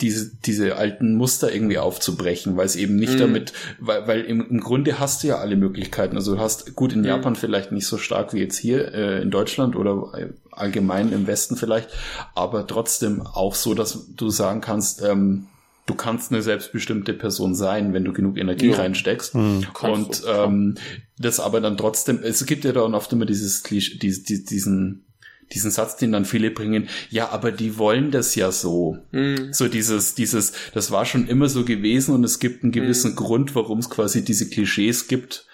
[0.00, 3.18] diese, diese alten Muster irgendwie aufzubrechen, weil es eben nicht Mhm.
[3.18, 6.16] damit, weil, weil im, im Grunde hast du ja alle Möglichkeiten.
[6.16, 7.06] Also du hast gut in Mhm.
[7.06, 11.28] Japan vielleicht nicht so stark wie jetzt hier äh, in Deutschland oder äh, allgemein im
[11.28, 11.90] Westen vielleicht,
[12.34, 15.46] aber trotzdem auch so, dass du sagen kannst, ähm,
[15.88, 18.76] du kannst eine selbstbestimmte Person sein, wenn du genug Energie Ja.
[18.76, 19.34] reinsteckst.
[19.34, 19.66] Hm.
[19.74, 20.74] Kannst Und ähm,
[21.18, 25.04] das aber dann trotzdem, es gibt ja dann oft immer dieses Klischee, dies- dies- diesen,
[25.52, 28.98] diesen Satz, den dann viele bringen, ja, aber die wollen das ja so.
[29.12, 29.52] Mhm.
[29.52, 33.16] So dieses, dieses, das war schon immer so gewesen und es gibt einen gewissen Mhm.
[33.16, 35.46] Grund, warum es quasi diese Klischees gibt.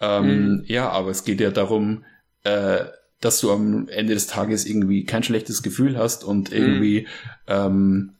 [0.00, 0.24] Ähm,
[0.58, 0.64] Mhm.
[0.66, 2.04] Ja, aber es geht ja darum,
[2.44, 2.84] äh,
[3.20, 6.28] dass du am Ende des Tages irgendwie kein schlechtes Gefühl hast Mhm.
[6.28, 7.06] und irgendwie
[7.48, 8.12] ähm,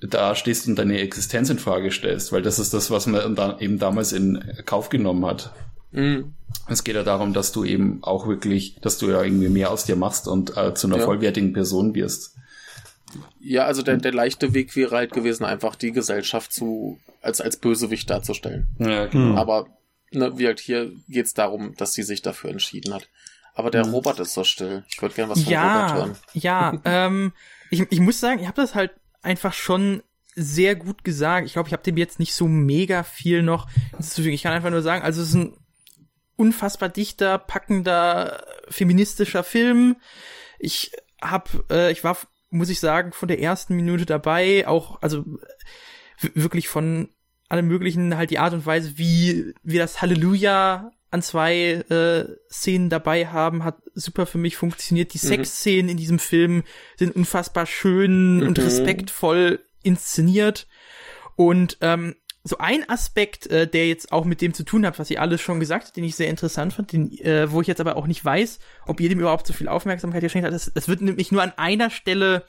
[0.00, 3.58] da stehst und deine Existenz in Frage stellst, weil das ist das, was man dann
[3.60, 5.52] eben damals in Kauf genommen hat.
[5.92, 6.34] Mhm.
[6.68, 9.84] Es geht ja darum, dass du eben auch wirklich, dass du ja irgendwie mehr aus
[9.84, 11.04] dir machst und äh, zu einer Ja.
[11.04, 12.36] vollwertigen Person wirst.
[13.40, 17.56] Ja, also der, der leichte Weg wäre halt gewesen, einfach die Gesellschaft zu als, als
[17.56, 18.68] Bösewicht darzustellen.
[18.78, 19.36] Ja, genau.
[19.36, 19.66] Aber
[20.12, 23.08] ne, wie halt hier geht's darum, dass sie sich dafür entschieden hat.
[23.54, 23.94] Aber der Mhm.
[23.94, 24.84] Robert ist so still.
[24.88, 26.16] Ich würde gerne was von Robert Ja, hören.
[26.34, 27.32] ja, ähm,
[27.70, 30.02] ich, ich muss sagen, ich habe das halt einfach schon
[30.34, 31.46] sehr gut gesagt.
[31.46, 34.34] Ich glaube, ich habe dem jetzt nicht so mega viel noch hinzuzufügen.
[34.34, 35.56] Ich kann einfach nur sagen, also es ist ein
[36.36, 39.96] unfassbar dichter, packender, feministischer Film.
[40.58, 42.16] Ich hab, äh, ich war,
[42.48, 45.24] muss ich sagen, von der ersten Minute dabei, auch, also
[46.34, 47.10] wirklich von
[47.48, 51.56] allem möglichen, halt die Art und Weise, wie wir das Halleluja an zwei
[51.88, 55.12] äh, Szenen dabei haben, hat super für mich funktioniert.
[55.14, 55.28] Die Mhm.
[55.28, 56.62] Sexszenen in diesem Film
[56.96, 58.64] sind unfassbar schön und Mhm.
[58.64, 60.66] respektvoll inszeniert.
[61.36, 65.10] Und ähm, so ein Aspekt, äh, der jetzt auch mit dem zu tun hat, was
[65.10, 67.80] ihr alles schon gesagt habt, den ich sehr interessant fand, den, äh, wo ich jetzt
[67.80, 70.88] aber auch nicht weiß, ob ihr dem überhaupt so viel Aufmerksamkeit geschenkt hat, das, das
[70.88, 72.44] wird nämlich nur an einer Stelle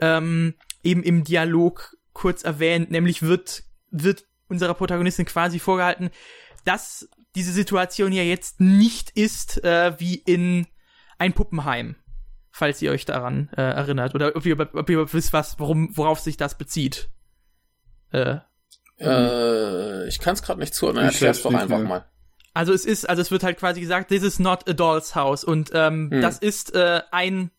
[0.00, 6.10] ähm, eben im Dialog kurz erwähnt, nämlich wird, wird unserer Protagonistin quasi vorgehalten,
[6.64, 10.66] dass diese Situation ja jetzt nicht ist äh, wie in
[11.18, 11.96] ein Puppenheim,
[12.50, 16.20] falls ihr euch daran äh, erinnert oder ob ihr, ob ihr wisst, was, worum, worauf
[16.20, 17.08] sich das bezieht.
[18.12, 18.38] Äh,
[18.98, 21.06] Äh, ich kann es gerade nicht zuordnen.
[21.08, 21.88] Ich Erklär's doch einfach mehr.
[21.88, 22.04] mal.
[22.52, 25.44] Also es ist, also es wird halt quasi gesagt, this is not a doll's house.
[25.44, 26.20] Und ähm, Hm.
[26.20, 27.50] das ist äh, ein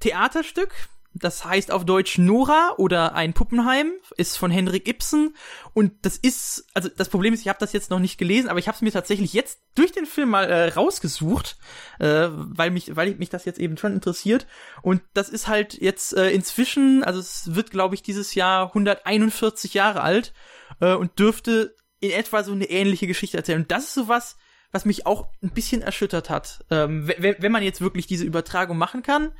[0.00, 0.74] Theaterstück,
[1.18, 5.34] das heißt auf Deutsch Nora oder ein Puppenheim, ist von Henrik Ibsen.
[5.72, 8.58] Und das ist, also das Problem ist, ich habe das jetzt noch nicht gelesen, aber
[8.58, 11.56] ich habe es mir tatsächlich jetzt durch den Film mal äh, rausgesucht,
[11.98, 14.46] äh, weil mich, weil mich das jetzt eben schon interessiert.
[14.82, 19.74] Und das ist halt jetzt äh, inzwischen, also es wird, glaube ich, dieses Jahr 141
[19.74, 20.34] Jahre alt
[20.80, 23.62] äh, und dürfte in etwa so eine ähnliche Geschichte erzählen.
[23.62, 24.36] Und das ist sowas,
[24.70, 26.64] was mich auch ein bisschen erschüttert hat.
[26.70, 29.32] Ähm, wenn, wenn man jetzt wirklich diese Übertragung machen kann,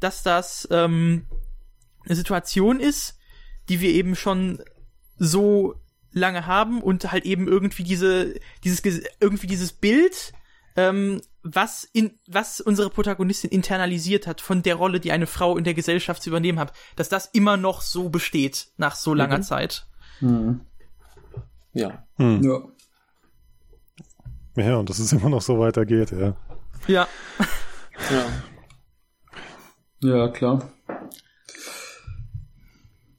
[0.00, 1.26] dass das ähm,
[2.04, 3.18] eine Situation ist,
[3.68, 4.62] die wir eben schon
[5.18, 5.74] so
[6.12, 8.82] lange haben und halt eben irgendwie diese, dieses,
[9.20, 10.32] irgendwie dieses Bild,
[10.76, 15.64] ähm, was in, was unsere Protagonistin internalisiert hat von der Rolle, die eine Frau in
[15.64, 19.42] der Gesellschaft zu übernehmen hat, dass das immer noch so besteht nach so langer Mhm.
[19.42, 19.86] Zeit.
[21.72, 22.06] Ja.
[22.16, 22.42] Hm.
[22.42, 22.62] Ja.
[24.56, 26.34] Ja, und dass es immer noch so weitergeht, ja.
[26.86, 27.06] Ja.
[28.10, 28.26] Ja.
[30.00, 30.70] Ja, klar.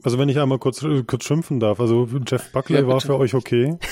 [0.03, 3.17] Also wenn ich einmal kurz, äh, kurz schimpfen darf, also Jeff Buckley Ja, war für
[3.17, 3.77] euch okay.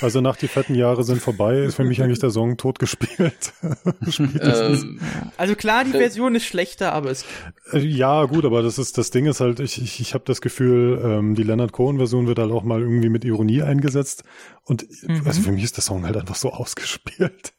[0.00, 3.52] Also nach die fetten Jahre sind vorbei, ist für mich eigentlich der Song tot gespielt.
[4.40, 5.00] ähm,
[5.36, 7.24] Also klar, die Äh, Version ist schlechter, aber es
[7.72, 10.40] Äh, Ja, gut, aber das ist das Ding ist halt, ich, ich, ich habe das
[10.40, 14.22] Gefühl, ähm, die Leonard Cohen-Version wird halt auch mal irgendwie mit Ironie eingesetzt.
[14.64, 15.22] Und Mhm.
[15.26, 17.52] also für mich ist der Song halt einfach so ausgespielt.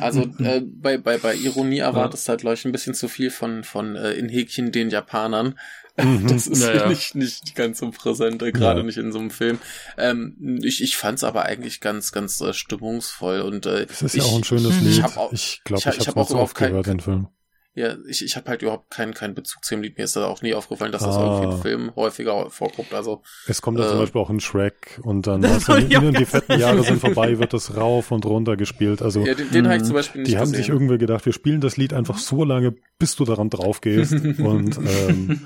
[0.00, 3.64] Also äh, bei, bei, bei Ironie erwartest du halt, ich, ein bisschen zu viel von,
[3.64, 5.58] von äh, in Häkchen den Japanern.
[5.96, 6.26] Mhm.
[6.28, 6.88] Das ist Ja, ja.
[6.88, 8.86] nicht, nicht ganz so präsent, äh, gerade Ja.
[8.86, 9.58] nicht in so einem Film.
[9.98, 14.14] Ähm, ich ich fand es aber eigentlich ganz, ganz äh, stimmungsvoll und äh, Das ist
[14.14, 15.02] ich, ja auch ein schönes ich Lied.
[15.02, 16.86] hab auch- ich glaube, ich ich, hab- ich habe hab auch überhaupt oft kein- gehört,
[16.86, 17.28] den Film.
[17.74, 19.96] Ja, ich, ich habe halt überhaupt keinen, keinen Bezug zu dem Lied.
[19.96, 21.22] Mir ist da auch nie aufgefallen, dass das Ah.
[21.40, 22.92] irgendwie im Film häufiger vorkommt.
[22.92, 25.78] Also, Es kommt ja Äh, zum Beispiel auch in Shrek und dann Das ich auch
[26.02, 29.02] ihnen die fetten Jahre sind vorbei, wird das rauf und runter gespielt.
[29.02, 30.56] Also ja, den, den habe ich zum Beispiel nicht die haben gesehen.
[30.64, 34.12] sich irgendwie gedacht, wir spielen das Lied einfach so lange, bis du daran drauf gehst.
[34.38, 35.40] und ähm,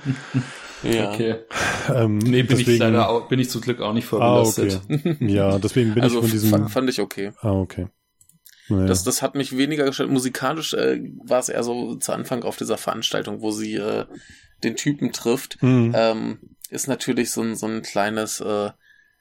[0.82, 1.12] ja.
[1.12, 1.34] Okay.
[1.94, 4.80] ähm, Nee, bin ich deswegen, leider auch, bin ich zum Glück auch nicht Ah, vorbelastet.
[4.88, 5.16] okay.
[5.20, 6.50] Ja, deswegen bin also ich von diesem.
[6.50, 7.32] fand, fand ich okay.
[7.42, 7.88] ah, okay.
[8.68, 8.86] Naja.
[8.86, 10.10] Das, das hat mich weniger gestört.
[10.10, 14.06] Musikalisch äh, war es eher so zu Anfang auf dieser Veranstaltung, wo sie äh,
[14.62, 15.60] den Typen trifft.
[15.60, 15.92] Hm.
[15.94, 16.38] Ähm,
[16.70, 18.70] ist natürlich so ein, so ein kleines äh,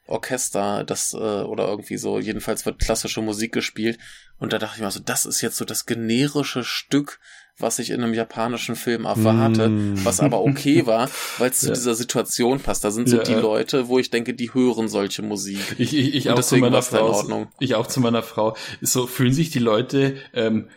[0.08, 3.99] Orchester, das äh, oder irgendwie so, jedenfalls wird klassische Musik gespielt.
[4.38, 7.19] Und da dachte ich mir so, das ist jetzt so das generische Stück,
[7.59, 10.03] was ich in einem japanischen Film erwarte, Mm.
[10.03, 11.73] was aber okay war, weil es zu Ja.
[11.73, 12.83] dieser Situation passt.
[12.83, 13.33] Da sind so Ja, die.
[13.33, 15.59] Leute, wo ich denke, die hören solche Musik.
[15.77, 17.11] Ich, ich, ich auch zu meiner Frau.
[17.11, 17.47] Ordnung.
[17.59, 18.55] Ich auch zu meiner Frau.
[18.81, 20.67] So fühlen sich die Leute, ähm,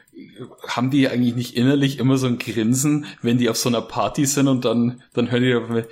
[0.67, 4.25] haben die eigentlich nicht innerlich immer so ein Grinsen, wenn die auf so einer Party
[4.27, 5.87] sind und dann, dann hören die auf einmal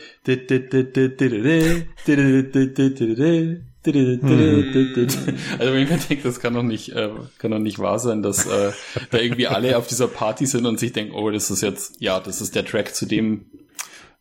[5.58, 8.22] also wenn ich mir denke, das kann doch nicht, äh, kann doch nicht wahr sein,
[8.22, 8.72] dass äh,
[9.10, 12.20] da irgendwie alle auf dieser Party sind und sich denken, oh, das ist jetzt, ja,
[12.20, 13.46] das ist der Track, zu dem,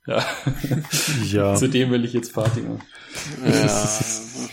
[0.06, 0.24] ja,
[1.26, 2.82] ja, zu dem will ich jetzt Party machen.
[3.46, 3.52] Ja.
[3.52, 4.50] das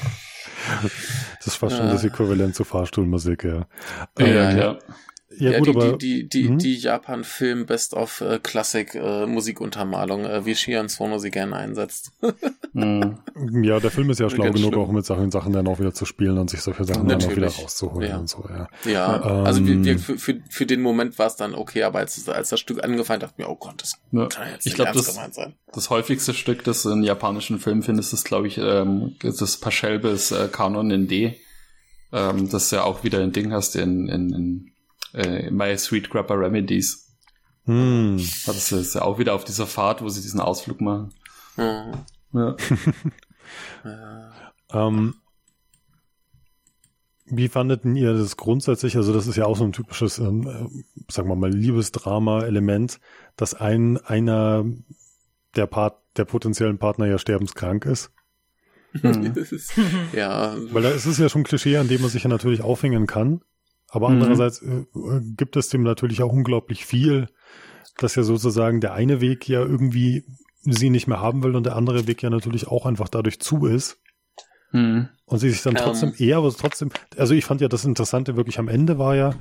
[1.47, 1.93] ist fast schon Ja.
[1.93, 3.67] das Äquivalent zu Fahrstuhlmusik, ja.
[4.19, 4.79] Ja, Ähm, ja, klar.
[5.41, 6.59] Ja, Ja, gut, die, aber die, die, die, Mhm.
[6.59, 12.13] die Japan-Film Best of äh, Classic äh, Musikuntermalung, äh, wie Shion Sono sie gerne einsetzt.
[12.73, 13.19] Mhm.
[13.65, 14.85] ja, der Film ist ja schlau Ganz genug, schlimm.
[14.85, 17.23] auch mit solchen Sachen dann auch wieder zu spielen und sich solche Sachen dann auch
[17.31, 17.65] wieder Natürlich.
[17.65, 18.19] rauszuholen Ja.
[18.19, 18.69] und so, ja.
[18.89, 21.99] Ja, Ähm, also wir, wir, für, für, für den Moment war es dann okay, aber
[21.99, 24.27] als, als das Stück angefangen dachte ich mir, oh Gott, das Ja.
[24.29, 25.55] kann ja jetzt Ich ernst das, gemeint sein.
[25.73, 30.31] das häufigste Stück, das du in japanischen Filmen findest, ist, glaube ich, ähm, das Paschelbes
[30.31, 31.41] äh, Kanon in D.
[32.13, 34.71] Ähm, das ja auch wieder ein Ding hast in, in, in
[35.15, 37.17] äh, My Sweet Grappa Remedies.
[37.65, 38.17] Hm.
[38.47, 41.13] Das ist ja auch wieder auf dieser Fahrt, wo sie diesen Ausflug machen.
[41.57, 41.93] Mhm.
[42.33, 42.57] Ja.
[44.73, 45.15] Ähm,
[47.27, 48.97] wie fandeten ihr das grundsätzlich?
[48.97, 53.01] Also das ist ja auch so ein typisches, ähm, äh, sagen wir mal, Liebesdrama-Element,
[53.37, 54.65] dass ein einer
[55.57, 58.11] der Part, der potenziellen Partner ja sterbenskrank ist.
[58.93, 59.33] Mhm.
[60.13, 62.63] ja, Weil da ist es ja schon ein Klischee, an dem man sich ja natürlich
[62.63, 63.43] aufhängen kann.
[63.91, 64.23] Aber Mhm.
[64.23, 67.29] andererseits äh, äh, gibt es dem natürlich auch unglaublich viel,
[67.99, 70.25] dass ja sozusagen der eine Weg ja irgendwie
[70.63, 73.67] sie nicht mehr haben will und der andere Weg ja natürlich auch einfach dadurch zu
[73.67, 73.99] ist.
[74.73, 75.09] Mhm.
[75.25, 75.83] Und sie sich dann Ähm.
[75.83, 79.35] trotzdem eher, aber trotzdem, also ich fand ja das Interessante wirklich am Ende war ja,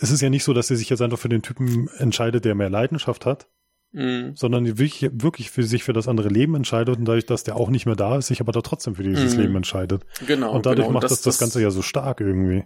[0.00, 2.54] es ist ja nicht so, dass sie sich jetzt einfach für den Typen entscheidet, der
[2.54, 3.46] mehr Leidenschaft hat,
[3.92, 4.32] mhm.
[4.34, 7.70] sondern wirklich, wirklich für sich für das andere Leben entscheidet und dadurch, dass der auch
[7.70, 9.42] nicht mehr da ist, sich aber da trotzdem für dieses Mhm.
[9.42, 10.04] Leben entscheidet.
[10.26, 10.52] genau.
[10.54, 11.00] und dadurch genau.
[11.00, 12.64] macht das, das Ganze ja so stark irgendwie.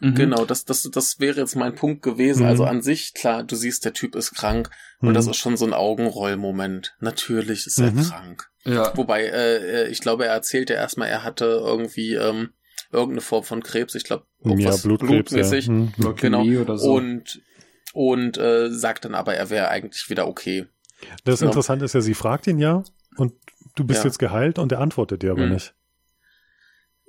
[0.00, 0.14] Mhm.
[0.14, 2.42] Genau, das, das, das wäre jetzt mein Punkt gewesen.
[2.42, 2.48] Mhm.
[2.48, 5.08] Also an sich, klar, du siehst, der Typ ist krank Mhm.
[5.08, 6.94] und das ist schon so ein Augenrollmoment.
[7.00, 8.02] Natürlich ist er Mhm.
[8.02, 8.50] krank.
[8.64, 8.96] Ja.
[8.96, 12.50] Wobei, äh, äh, ich glaube, er erzählt ja erstmal, er hatte irgendwie ähm,
[12.92, 13.94] irgendeine Form von Krebs.
[13.94, 15.36] Ich glaube, Ja, irgendwas Blutkrebs, ja.
[15.38, 15.66] blutmäßig.
[15.66, 15.92] Hm.
[15.96, 16.62] Leukämie Genau.
[16.62, 16.92] oder so.
[16.94, 17.40] Und,
[17.94, 20.66] und äh, sagt dann aber, er wäre eigentlich wieder okay.
[21.24, 21.46] Das Ja.
[21.46, 22.82] Interessante ist ja, sie fragt ihn ja
[23.16, 23.32] und
[23.76, 24.06] du bist Ja.
[24.06, 25.54] jetzt geheilt und er antwortet dir aber Mhm.
[25.54, 25.74] nicht.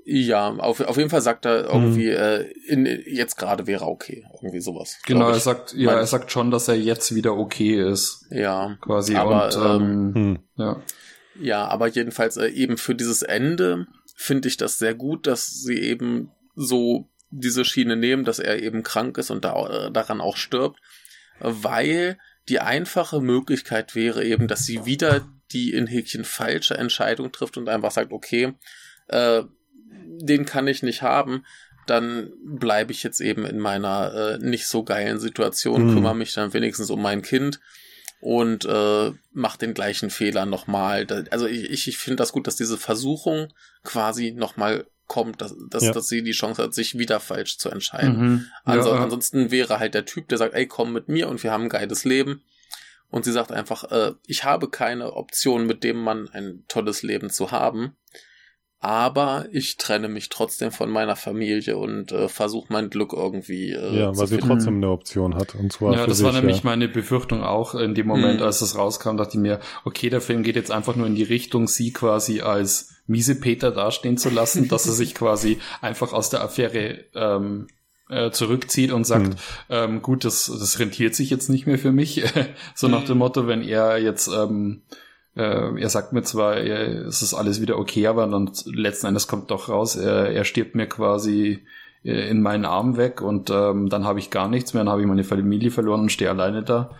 [0.10, 4.26] Ja, auf, auf jeden Fall sagt er irgendwie, äh, in, jetzt gerade wäre er okay.
[4.36, 4.98] Irgendwie sowas.
[5.06, 8.78] genau, er sagt, ja, Mein- er sagt schon, dass er jetzt wieder okay ist, Ja,
[8.80, 9.16] quasi.
[9.18, 10.40] Aber, und ähm, Hm.
[10.56, 10.82] ja.
[11.42, 15.78] Ja, aber jedenfalls äh, eben für dieses Ende finde ich das sehr gut, dass sie
[15.78, 20.38] eben so diese Schiene nehmen, dass er eben krank ist und da, äh, daran auch
[20.38, 20.80] stirbt,
[21.40, 22.18] weil
[22.50, 27.68] die einfache Möglichkeit wäre eben, dass sie wieder die in Häkchen falsche Entscheidung trifft und
[27.70, 28.54] einfach sagt, okay,
[29.10, 29.44] äh,
[29.92, 31.46] den kann ich nicht haben,
[31.86, 35.94] dann bleibe ich jetzt eben in meiner äh, nicht so geilen Situation, Mhm.
[35.94, 37.60] kümmere mich dann wenigstens um mein Kind
[38.20, 41.06] und äh, macht den gleichen Fehler nochmal.
[41.32, 45.84] Also ich, ich, ich finde das gut, dass diese Versuchung quasi nochmal kommt, dass, dass,
[45.84, 45.92] Ja.
[45.94, 48.20] dass sie die Chance hat, sich wieder falsch zu entscheiden.
[48.20, 48.46] Mhm.
[48.66, 51.52] Also, ja, Ansonsten wäre halt der Typ, der sagt, ey, komm mit mir und wir
[51.54, 52.42] haben ein geiles Leben.
[53.10, 57.30] Und sie sagt einfach, äh, ich habe keine Option, mit dem Mann ein tolles Leben
[57.30, 57.96] zu haben.
[58.80, 64.00] Aber ich trenne mich trotzdem von meiner Familie und äh, versuche mein Glück irgendwie äh,
[64.00, 64.50] Ja, zu weil sie finden.
[64.50, 65.56] trotzdem eine Option hat.
[65.56, 66.62] Und zwar Ja, für das sich, war nämlich ja.
[66.66, 68.46] meine Befürchtung auch in dem Moment, Mhm.
[68.46, 71.24] als es rauskam, dachte ich mir, okay, der Film geht jetzt einfach nur in die
[71.24, 76.30] Richtung, sie quasi als miese Peter dastehen zu lassen, dass er sich quasi einfach aus
[76.30, 77.68] der Affäre ähm,
[78.10, 79.36] äh, zurückzieht und sagt, Hm.
[79.70, 82.24] ähm, gut, das, das rentiert sich jetzt nicht mehr für mich.
[82.76, 84.84] so nach dem Motto, wenn er jetzt, ähm,
[85.38, 89.28] äh, er sagt mir zwar, er, es ist alles wieder okay, aber dann letzten Endes
[89.28, 91.66] kommt doch raus, er, er stirbt mir quasi
[92.04, 95.02] äh, in meinen Arm weg und ähm, dann habe ich gar nichts mehr, dann habe
[95.02, 96.92] ich meine Familie verloren und stehe alleine da.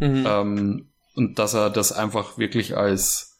[0.00, 0.24] Mhm.
[0.26, 3.30] Ähm, und dass er das einfach wirklich als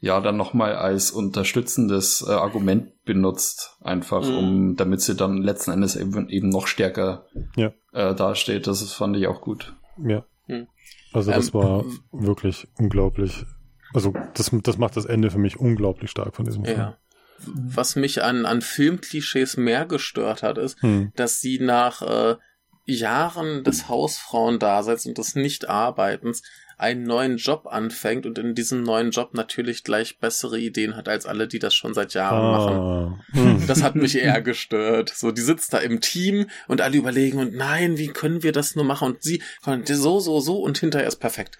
[0.00, 4.36] ja dann nochmal als unterstützendes äh, Argument benutzt, einfach Mhm.
[4.36, 7.70] um damit sie dann letzten Endes eben, eben noch stärker Ja.
[7.92, 8.66] äh, dasteht.
[8.66, 9.74] Das ist, fand ich auch gut.
[10.04, 10.24] Ja.
[10.46, 10.66] Hm.
[11.12, 13.44] Also das Ähm, war wirklich unglaublich.
[13.92, 16.78] Also das, das macht das Ende für mich unglaublich stark von diesem Film.
[16.78, 16.98] Ja.
[17.44, 21.12] Was mich an, an Filmklischees mehr gestört hat, ist, Hm.
[21.16, 22.36] dass sie nach äh,
[22.84, 26.42] Jahren des Hausfrauendaseins und des Nichtarbeitens
[26.78, 31.26] einen neuen Job anfängt und in diesem neuen Job natürlich gleich bessere Ideen hat als
[31.26, 32.76] alle, die das schon seit Jahren machen.
[32.76, 33.20] Ah.
[33.32, 33.66] Hm.
[33.68, 35.12] Das hat mich eher gestört.
[35.14, 38.74] So, die sitzt da im Team und alle überlegen und nein, wie können wir das
[38.74, 39.12] nur machen?
[39.12, 41.58] Und sie so, so, so und hinterher ist perfekt.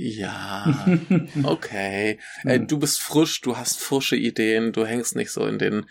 [0.00, 0.86] Ja,
[1.42, 2.18] okay.
[2.44, 5.86] Äh, du bist frisch, du hast frische Ideen, du hängst nicht so in den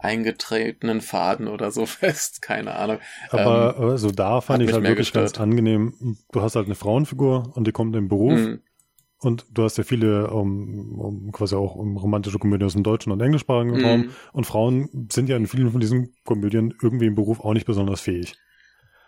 [0.00, 2.98] eingetretenen Faden oder so fest, keine Ahnung.
[3.30, 5.40] Aber also da fand ich halt wirklich ganz gestört.
[5.42, 6.16] angenehm.
[6.32, 8.62] Du hast halt eine Frauenfigur und die kommt im Beruf Mhm.
[9.20, 13.12] und du hast ja viele um, um, quasi auch um romantische Komödien aus dem deutschen
[13.12, 13.84] und englischsprachigen Mhm.
[13.84, 17.66] Raum und Frauen sind ja in vielen von diesen Komödien irgendwie im Beruf auch nicht
[17.66, 18.34] besonders fähig.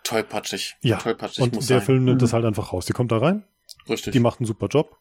[0.05, 0.77] Tollpatschig.
[0.83, 1.87] Ja, Tollpatschig und muss der sein.
[1.87, 2.25] Film nimmt Mhm.
[2.25, 2.87] das halt einfach raus.
[2.87, 3.43] Die kommt da rein,
[3.89, 4.13] Richtig.
[4.13, 4.97] die macht einen super Job.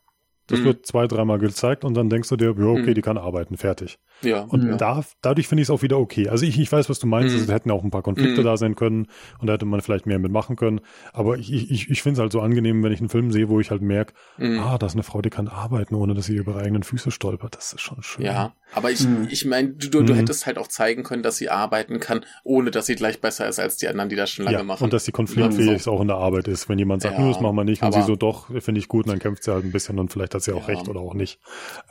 [0.48, 0.66] Das Mhm.
[0.66, 2.94] wird zwei, dreimal gezeigt und dann denkst du dir, ja, okay, Mhm.
[2.96, 3.98] die kann arbeiten, fertig.
[4.22, 4.42] ja.
[4.42, 4.76] Und Ja.
[4.76, 6.28] da, dadurch finde ich es auch wieder okay.
[6.28, 7.34] Also ich, ich weiß, was du meinst.
[7.34, 7.44] Mhm.
[7.44, 8.46] Es hätten auch ein paar Konflikte Mhm.
[8.46, 9.08] da sein können
[9.40, 10.82] und da hätte man vielleicht mehr mitmachen können.
[11.14, 13.62] Aber ich, ich, ich finde es halt so angenehm, wenn ich einen Film sehe, wo
[13.62, 14.60] ich halt merke, Mhm.
[14.60, 17.12] ah, da ist eine Frau, die kann arbeiten, ohne dass sie über ihre eigenen Füße
[17.12, 17.56] stolpert.
[17.56, 18.26] Das ist schon schön.
[18.26, 19.28] Ja, aber ich, Mhm.
[19.30, 20.18] ich meine, du, du, du Mhm.
[20.18, 23.60] hättest halt auch zeigen können, dass sie arbeiten kann, ohne dass sie gleich besser ist
[23.60, 24.84] als die anderen, die das schon lange Ja, machen.
[24.84, 25.92] und dass sie konfliktfähig So.
[25.92, 26.70] auch in der Arbeit ist.
[26.70, 28.88] Wenn jemand sagt, Ja, nö, das machen wir nicht, und sie so, doch, finde ich
[28.88, 30.76] gut, und dann kämpft sie halt ein bisschen und vielleicht hat sie auch Ja.
[30.76, 31.40] recht oder auch nicht.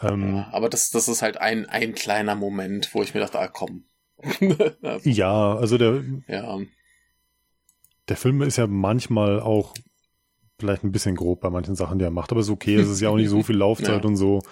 [0.03, 3.39] Ähm, ja, aber das, das ist halt ein, ein kleiner Moment, wo ich mir dachte,
[3.39, 3.85] ah komm.
[5.05, 6.59] ja, also der, ja,
[8.09, 9.75] der Film ist ja manchmal auch
[10.59, 13.01] vielleicht ein bisschen grob bei manchen Sachen, die er macht, aber ist okay, es ist
[13.01, 14.43] ja auch nicht so viel Laufzeit und so.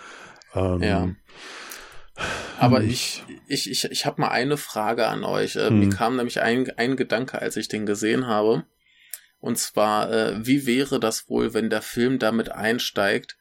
[0.54, 1.08] Ähm, Ja.
[2.58, 2.90] Aber Hm.
[2.90, 5.56] ich, ich, ich, ich habe mal eine Frage an euch.
[5.56, 5.80] Äh, Hm.
[5.80, 8.64] Mir kam nämlich ein, ein Gedanke, als ich den gesehen habe.
[9.38, 13.36] Und zwar, äh, wie wäre das wohl, wenn der Film damit einsteigt,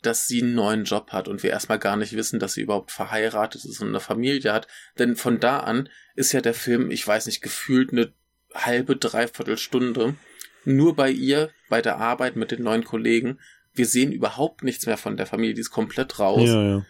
[0.00, 2.90] dass sie einen neuen Job hat und wir erstmal gar nicht wissen, dass sie überhaupt
[2.90, 4.66] verheiratet ist und eine Familie hat.
[4.98, 8.12] Denn von da an ist ja der Film, ich weiß nicht, gefühlt eine
[8.54, 10.14] halbe, dreiviertel Stunde
[10.64, 13.38] nur bei ihr, bei der Arbeit mit den neuen Kollegen.
[13.74, 16.48] Wir sehen überhaupt nichts mehr von der Familie, die ist komplett raus.
[16.48, 16.86] Ja, ja.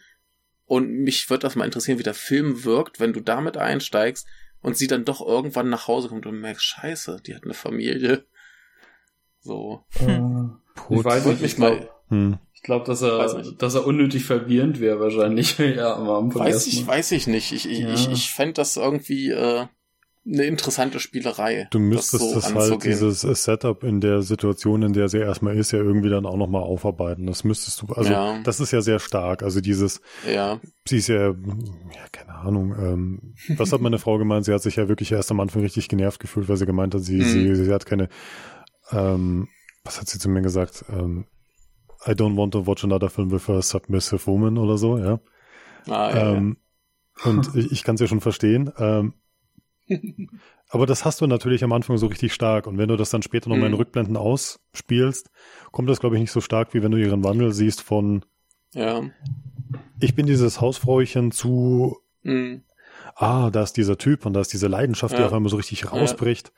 [0.67, 4.27] Und mich würde das mal interessieren, wie der Film wirkt, wenn du damit einsteigst
[4.63, 8.25] und sie dann doch irgendwann nach Hause kommt und merkst, scheiße, die hat eine Familie.
[9.45, 9.85] So.
[9.99, 12.39] Ich weiß nicht, ich glaube, mal, Hm.
[12.55, 15.59] ich glaub, dass er, dass er unnötig verwirrend wäre wahrscheinlich.
[15.77, 17.51] ja, am Anfang weiß ich, weiß ich nicht.
[17.51, 17.93] Ich, ich, Ja.
[17.93, 19.67] ich, ich fände das irgendwie äh,
[20.25, 21.67] eine interessante Spielerei.
[21.73, 22.93] Du müsstest das das, so halt, anzugehen.
[22.93, 26.37] dieses äh, Setup in der Situation, in der sie erstmal ist, ja irgendwie dann auch
[26.37, 27.27] nochmal aufarbeiten.
[27.27, 28.39] Das müsstest du, also Ja.
[28.45, 29.43] das ist ja sehr stark.
[29.43, 30.01] Also dieses,
[30.33, 30.61] Ja.
[30.87, 31.35] sie ist ja, ja,
[32.13, 34.45] keine Ahnung, ähm, was hat meine Frau gemeint?
[34.45, 37.03] Sie hat sich ja wirklich erst am Anfang richtig genervt gefühlt, weil sie gemeint hat,
[37.03, 37.25] sie, Mhm.
[37.25, 38.09] sie, sie hat keine,
[38.93, 39.49] ähm,
[39.85, 40.85] was hat sie zu mir gesagt?
[40.89, 41.25] Ähm,
[42.07, 45.21] I don't want to watch another film with a submissive woman oder so, ja.
[45.89, 46.57] Ah, ja, ähm,
[47.25, 48.73] Und ich, ich kann es ja schon verstehen.
[48.79, 49.15] Ähm,
[50.69, 52.67] aber das hast du natürlich am Anfang so richtig stark.
[52.67, 53.79] Und wenn du das dann später nochmal in Mhm.
[53.79, 55.31] Rückblenden ausspielst,
[55.71, 58.25] kommt das, glaube ich, nicht so stark, wie wenn du ihren Wandel siehst von
[58.75, 59.01] ja.
[59.01, 59.11] ja.
[60.01, 62.63] ich bin dieses Hausfräuchen zu Mhm.
[63.17, 65.27] ah, da ist dieser Typ und da ist diese Leidenschaft, die Ja.
[65.27, 66.53] auf einmal so richtig rausbricht.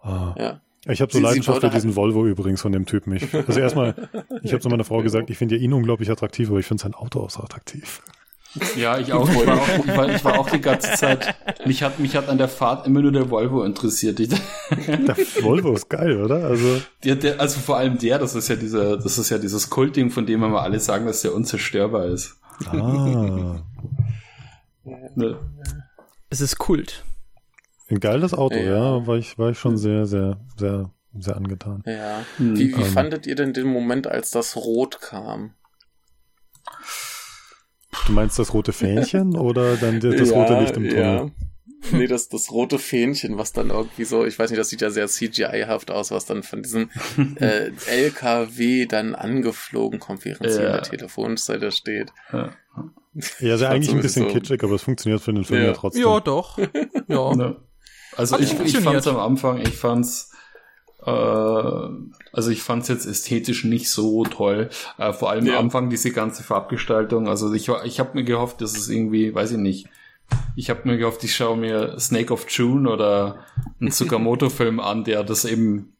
[0.00, 0.34] Ah.
[0.38, 0.60] ja.
[0.88, 3.12] Ich habe so Sie- sie Leidenschaft für wollte diesen Volvo übrigens von dem Typen.
[3.16, 3.94] Ich, also erstmal,
[4.42, 6.82] ich habe zu meiner Frau gesagt, ich finde ja ihn unglaublich attraktiv, aber ich finde
[6.82, 8.02] sein Auto auch so attraktiv.
[8.76, 9.28] Ja, ich auch.
[9.28, 11.34] Ich war auch, ich war, ich war auch die ganze Zeit.
[11.66, 14.20] Mich hat, mich hat an der Fahrt immer nur der Volvo interessiert.
[14.20, 16.44] Ich, Der Volvo ist geil, oder?
[16.44, 19.70] Also der, der, also vor allem der, das ist ja dieser, das ist ja dieses
[19.70, 22.36] Kultding, von dem wir alle sagen, dass der unzerstörbar ist.
[22.66, 23.62] ah,
[25.14, 25.38] Ne?
[26.30, 27.04] Es ist Kult.
[27.88, 29.06] ein geiles Auto, ja, Ja.
[29.06, 31.82] war ich war ich schon sehr sehr sehr sehr angetan.
[31.86, 32.20] ja.
[32.36, 32.56] Hm.
[32.58, 32.86] Wie, wie Ähm.
[32.92, 35.52] fandet ihr denn den Moment, als das Rot kam?
[38.06, 40.98] Du meinst das rote Fähnchen oder dann das Ja, rote Licht im Tunnel?
[41.02, 41.30] Ja.
[41.92, 44.90] Nee, das, das rote Fähnchen, was dann irgendwie so, ich weiß nicht, das sieht ja
[44.90, 46.90] sehr CGI-haft aus, was dann von diesem
[47.40, 50.66] äh, LKW dann angeflogen kommt, während sie Ja.
[50.66, 52.12] in der Telefonzelle steht.
[52.32, 52.50] Ja.
[53.40, 55.66] Ja, sehr fand eigentlich ein bisschen sowieso- kitschig, aber es funktioniert für den Film ja,
[55.68, 55.72] Ja.
[55.74, 56.02] trotzdem.
[56.02, 56.58] Ja, doch.
[57.08, 57.56] Ja.
[58.18, 60.35] Also ich, ich fand's am Anfang, ich fand's äh,
[61.10, 64.70] also ich fand's jetzt ästhetisch nicht so toll.
[64.98, 65.58] Äh, vor allem Ja.
[65.58, 67.28] am Anfang diese ganze Farbgestaltung.
[67.28, 69.86] Also ich ich habe mir gehofft, dass es irgendwie, weiß ich nicht.
[70.56, 73.38] Ich habe mir gehofft, ich schaue mir Snake of June oder
[73.80, 75.92] einen Tsukamoto-Film an, der das eben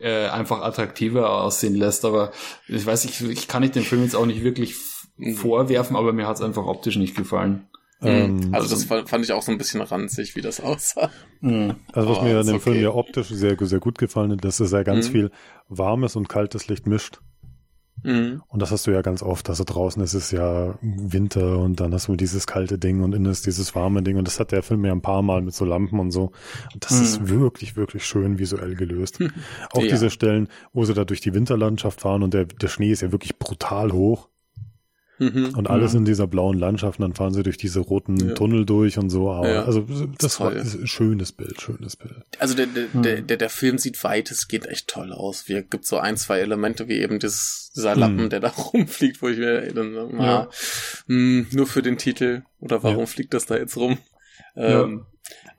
[0.00, 2.04] äh, einfach attraktiver aussehen lässt.
[2.04, 2.32] Aber
[2.66, 4.74] ich weiß, ich, ich kann ich den Film jetzt auch nicht wirklich
[5.16, 5.34] Mhm.
[5.34, 7.66] vorwerfen, aber mir hat's einfach optisch nicht gefallen.
[8.02, 11.10] Ähm, also das fand fand ich auch so ein bisschen ranzig, wie das aussah.
[11.40, 11.76] Mhm.
[11.92, 12.82] Also was Oh, mir an dem Film okay.
[12.84, 15.12] ja optisch sehr, sehr gut gefallen hat, dass es ja ganz Mhm.
[15.12, 15.30] viel
[15.68, 17.20] warmes und kaltes Licht mischt.
[18.02, 18.40] Mhm.
[18.48, 19.50] Und das hast du ja ganz oft.
[19.50, 23.30] Also draußen ist es ja Winter und dann hast du dieses kalte Ding und innen
[23.30, 24.16] ist dieses warme Ding.
[24.16, 26.32] Und das hat der Film ja ein paar Mal mit so Lampen und so.
[26.72, 27.02] Und das Mhm.
[27.02, 29.18] ist wirklich, wirklich schön visuell gelöst.
[29.74, 29.88] Auch Ja.
[29.90, 33.12] diese Stellen, wo sie da durch die Winterlandschaft fahren und der, der Schnee ist ja
[33.12, 34.29] wirklich brutal hoch.
[35.20, 35.50] Mhm.
[35.54, 35.98] Und alles Mhm.
[36.00, 38.34] in dieser blauen Landschaft, und dann fahren sie durch diese roten Ja.
[38.34, 39.30] Tunnel durch und so.
[39.30, 39.64] Aber Ja.
[39.64, 39.86] also
[40.18, 40.60] das war Toll.
[40.60, 42.14] ist ein schönes Bild, schönes Bild.
[42.38, 43.02] Also der, der, Hm.
[43.02, 45.46] der, der, der Film sieht weitestgehend echt toll aus.
[45.46, 48.00] Wir gibt so ein, zwei Elemente, wie eben dieses, dieser Hm.
[48.00, 50.48] Lappen, der da rumfliegt, wo ich mir dann mal, Ja.
[51.06, 53.06] hm, nur für den Titel oder warum Ja.
[53.06, 53.98] fliegt das da jetzt rum?
[54.56, 54.84] Ja.
[54.84, 55.04] Ähm,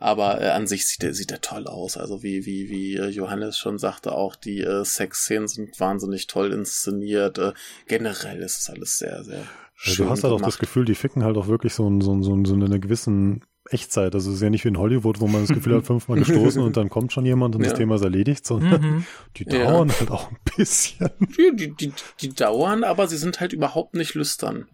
[0.02, 1.96] aber äh, an sich sieht der, sieht der toll aus.
[1.96, 6.52] Also wie, wie, wie äh, Johannes schon sagte, auch die äh, Sexszenen sind wahnsinnig toll
[6.52, 7.38] inszeniert.
[7.38, 7.54] Äh,
[7.88, 9.44] generell ist es alles sehr, sehr
[9.76, 10.58] schön du hast halt auch das.
[10.58, 13.44] Gefühl, die ficken halt auch wirklich so, ein- so, ein- so, ein- so eine gewissen
[13.70, 14.16] Echtzeit.
[14.16, 16.62] Also es ist ja nicht wie in Hollywood, wo man das Gefühl hat, fünfmal gestoßen
[16.62, 17.70] und dann kommt schon jemand und Ja.
[17.70, 19.06] das Thema ist erledigt, sondern Mhm.
[19.38, 19.66] die Ja.
[19.72, 21.10] dauern halt auch ein bisschen.
[21.38, 24.68] Die, die, die, die dauern, aber sie sind halt überhaupt nicht lüstern,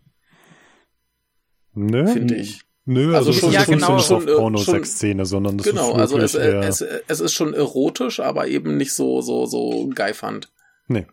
[1.73, 2.07] Ne?
[2.07, 2.61] finde ich.
[2.89, 3.95] Nö, Also also, schon- Ja, schon, genau.
[3.97, 7.33] nicht schon, äh, Porno-Sex-Szene, sondern das genau, ist also es, äh, eher, es, es ist
[7.33, 10.51] schon erotisch, aber eben nicht so, so, so geifernd.
[10.87, 11.05] nee,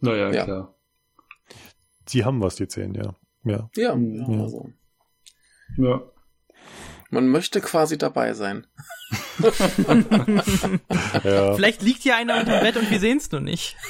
[0.00, 0.44] Naja, Ja.
[0.44, 0.74] klar.
[2.08, 3.14] die haben was, die Szenen, ja.
[3.44, 3.70] Ja.
[3.76, 4.42] Ja, ja, Ja.
[4.42, 4.70] also.
[5.78, 6.02] Ja.
[7.10, 8.66] Man möchte quasi dabei sein.
[11.24, 11.54] ja.
[11.54, 13.76] Vielleicht liegt hier einer unter dem Bett und wir sehen es nur nicht.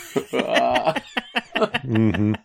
[1.84, 2.36] Mhm.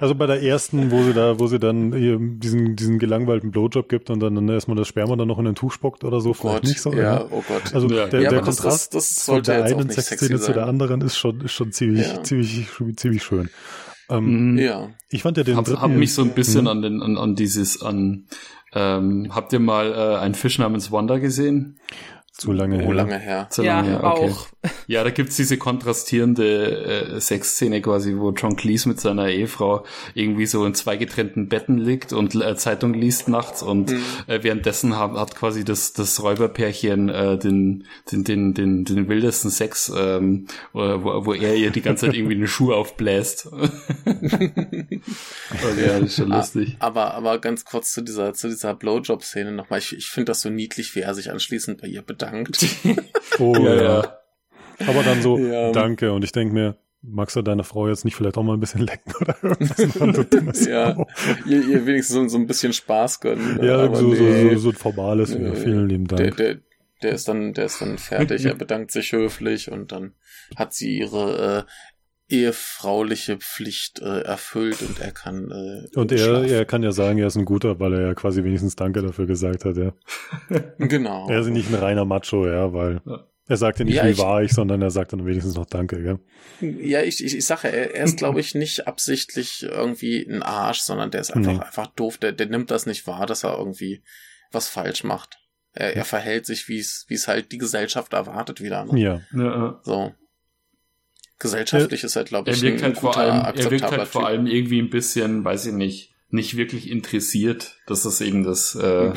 [0.00, 3.88] Also bei der ersten, wo sie da, wo sie dann hier diesen, diesen gelangweilten Blowjob
[3.88, 6.30] gibt und dann, dann erstmal das Sperma dann noch in den Tuch spuckt oder so,
[6.30, 6.92] oh vielleicht Gott, nicht so.
[6.92, 7.24] ja, ja.
[7.30, 7.74] oh Gott.
[7.74, 8.06] Also Ja.
[8.06, 10.46] der, Ja, der Kontrast das- das von sollte der jetzt auch einen nicht Sexszene sexy
[10.46, 12.22] zu der anderen ist schon, ist schon ziemlich, Ja.
[12.22, 12.66] ziemlich,
[12.96, 13.48] ziemlich schön.
[14.10, 14.88] Ähm, ja.
[15.10, 15.82] Ich fand ja den hab, dritten.
[15.82, 16.68] hab mich so ein bisschen Mhm.
[16.68, 18.24] an den an, an dieses an
[18.74, 21.78] ähm, habt ihr mal äh, einen Fisch namens Wanda gesehen?
[22.38, 22.94] Zu lange Oh, her.
[22.94, 23.46] lange her.
[23.50, 24.30] Zu ja, lange her, okay.
[24.30, 24.46] auch.
[24.86, 29.84] Ja, da gibt's diese kontrastierende äh, Sexszene quasi, wo John Cleese mit seiner Ehefrau
[30.14, 34.02] irgendwie so in zwei getrennten Betten liegt und äh, Zeitung liest nachts und Mhm.
[34.28, 39.50] äh, währenddessen hat, hat quasi das, das Räuberpärchen äh, den, den, den, den, den wildesten
[39.50, 43.48] Sex, ähm, äh, wo, wo er ihr die ganze Zeit irgendwie eine Schuhe aufbläst.
[45.50, 46.76] Also, ja, das ist schon Ah, lustig.
[46.78, 49.78] Aber, aber ganz kurz zu dieser, zu dieser Blowjob-Szene nochmal.
[49.78, 52.27] Ich, ich finde das so niedlich, wie er sich anschließend bei ihr bedankt.
[53.38, 54.18] Oh, ja, ja.
[54.86, 55.72] Aber dann so, Ja.
[55.72, 56.12] danke.
[56.12, 58.82] Und ich denke mir, magst du deine Frau jetzt nicht vielleicht auch mal ein bisschen
[58.82, 60.96] lecken oder irgendwas ja,
[61.46, 63.62] ihr, ihr wenigstens so, so ein bisschen Spaß gönnen.
[63.62, 64.16] Ja, aber so, nee.
[64.16, 65.34] so, so, so ein formales.
[65.34, 65.46] Nee.
[65.48, 66.36] Ja, vielen lieben der, Dank.
[66.36, 66.56] der,
[67.02, 70.14] der ist dann, der ist dann fertig, er bedankt sich höflich und dann
[70.56, 71.70] hat sie ihre äh,
[72.28, 76.48] ehefrauliche Pflicht äh, erfüllt und er kann äh, Und er, schlafen.
[76.48, 79.26] er kann ja sagen, er ist ein guter, weil er ja quasi wenigstens Danke dafür
[79.26, 79.92] gesagt hat, ja.
[80.78, 81.28] genau.
[81.28, 83.26] Er ist nicht ein reiner Macho, ja, weil Ja.
[83.46, 85.66] er sagt ja nicht, Ja, wie ich- war ich, sondern er sagt dann wenigstens noch
[85.66, 86.18] Danke, gell?
[86.60, 90.80] Ja, ich, ich, ich sage, er, er ist, glaube ich, nicht absichtlich irgendwie ein Arsch,
[90.80, 91.60] sondern der ist einfach, Nee.
[91.60, 92.18] einfach doof.
[92.18, 94.02] Der, der nimmt das nicht wahr, dass er irgendwie
[94.52, 95.38] was falsch macht.
[95.74, 98.84] Er, er verhält sich, wie es wie es halt die Gesellschaft erwartet wieder.
[98.86, 98.98] Ne?
[99.00, 99.20] Ja.
[99.34, 100.12] Ja, So.
[101.38, 104.08] Gesellschaftlich ist er, glaube er ich, wirkt ein halt vor guter, allem, er wirkt halt
[104.08, 104.28] vor Typ.
[104.28, 107.76] allem irgendwie ein bisschen, weiß ich nicht, nicht wirklich interessiert.
[107.86, 109.12] Das ist eben das, äh,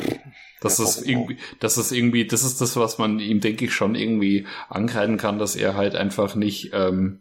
[0.60, 3.74] das Ja, ist irgendwie, das ist irgendwie, das ist das, was man ihm, denke ich,
[3.74, 7.20] schon irgendwie ankreiden kann, dass er halt einfach nicht, ähm,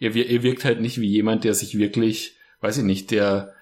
[0.00, 3.54] er, er wirkt halt nicht wie jemand, der sich wirklich, weiß ich nicht, der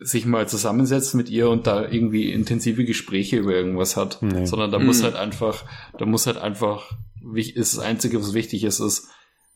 [0.00, 4.46] sich mal zusammensetzt mit ihr und da irgendwie intensive Gespräche über irgendwas hat, Nee.
[4.46, 5.04] sondern da muss Mhm.
[5.06, 5.64] halt einfach,
[5.98, 6.92] da muss halt einfach,
[7.34, 9.08] ist das Einzige, was wichtig ist, ist,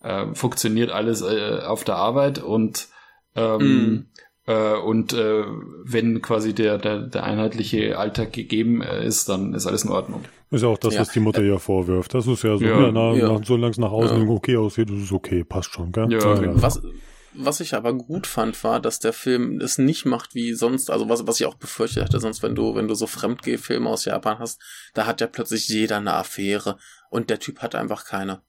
[0.03, 2.89] äh, funktioniert alles äh, auf der Arbeit und
[3.35, 4.07] ähm, Mhm.
[4.47, 5.45] äh, und äh,
[5.85, 10.23] wenn quasi der, der, der einheitliche Alltag gegeben äh, ist, dann ist alles in Ordnung.
[10.51, 11.01] Ist ja auch das, Ja.
[11.01, 12.13] was die Mutter ja vorwirft.
[12.15, 12.81] Das ist ja so, Ja.
[12.83, 13.29] ja, na, Ja.
[13.33, 14.29] Nach, solange es nach außen Ja.
[14.29, 16.13] okay aussieht, ist es okay, passt schon, gell?
[16.13, 16.83] Ja, Was,
[17.35, 21.09] was ich aber gut fand, war, dass der Film es nicht macht wie sonst, also
[21.09, 24.39] was, was ich auch befürchtet hatte, sonst wenn du, wenn du so Fremdgeh-Filme aus Japan
[24.41, 24.61] hast,
[24.93, 26.77] da hat ja plötzlich jeder eine Affäre
[27.09, 28.43] und der Typ hat einfach keine.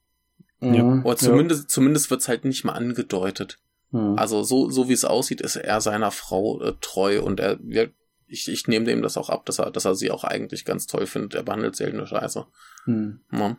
[0.63, 1.01] Ja.
[1.03, 3.57] Oder zumindest, zumindest wird's halt nicht mal angedeutet.
[3.91, 4.13] Ja.
[4.15, 7.91] Also so, so wie es aussieht, ist er seiner Frau äh, treu und er, wir,
[8.27, 10.87] ich, ich nehme dem das auch ab, dass er, dass er sie auch eigentlich ganz
[10.87, 11.35] toll findet.
[11.35, 12.45] Er behandelt sie halt nur scheiße.
[12.85, 13.19] Hm.
[13.31, 13.57] Ja.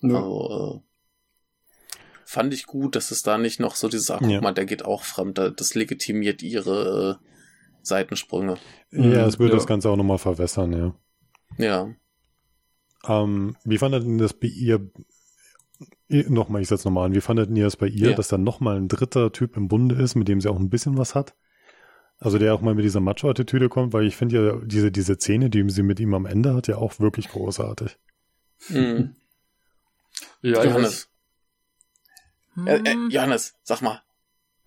[0.00, 0.16] Ja.
[0.16, 0.88] Also, äh,
[2.24, 4.40] fand ich gut, dass es da nicht noch so dieses, ach, guck Ja.
[4.40, 7.26] mal, der geht auch fremd, da- das legitimiert ihre äh,
[7.82, 8.56] Seitensprünge.
[8.90, 9.58] Ja, es würde Ja.
[9.58, 10.94] das Ganze auch nochmal verwässern, ja.
[11.58, 11.88] Ja.
[13.06, 14.90] Ähm, wie fandet ihr das bei ihr?
[16.08, 17.14] Nochmal, ich setze nochmal an.
[17.14, 18.16] Wie fandet ihr das bei ihr, Ja.
[18.16, 20.96] dass dann nochmal ein dritter Typ im Bunde ist, mit dem sie auch ein bisschen
[20.96, 21.34] was hat?
[22.18, 25.50] Also der auch mal mit dieser Macho-Attitüde kommt, weil ich finde ja diese, diese Szene,
[25.50, 27.98] die sie mit ihm am Ende hat, ja auch wirklich großartig.
[28.68, 29.16] Mhm.
[30.40, 31.08] Ja, Johannes,
[32.66, 34.00] äh, äh, Hm, Johannes, sag mal.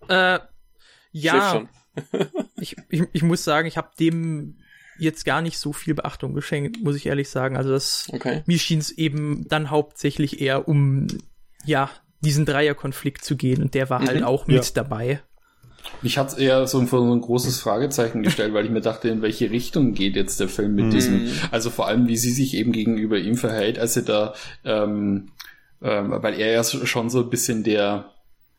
[0.08, 0.38] äh,
[1.10, 1.68] ja, schon.
[2.56, 4.58] ich, ich, ich muss sagen, ich habe dem
[4.98, 7.56] jetzt gar nicht so viel Beachtung geschenkt, muss ich ehrlich sagen.
[7.56, 8.42] Also das, Okay.
[8.46, 11.06] mir schien es eben dann hauptsächlich eher um,
[11.64, 11.90] ja,
[12.20, 14.24] diesen Dreierkonflikt zu gehen und der war halt Mhm.
[14.24, 14.70] auch mit Ja.
[14.74, 15.20] dabei.
[16.02, 19.22] mich hat's eher so vor so ein großes Fragezeichen gestellt, weil ich mir dachte, in
[19.22, 20.90] welche Richtung geht jetzt der Film mit Mhm.
[20.90, 24.34] diesem, also vor allem, wie sie sich eben gegenüber ihm verhält, als sie da,
[24.64, 25.30] ähm,
[25.80, 28.12] ähm, weil er ja schon so ein bisschen der,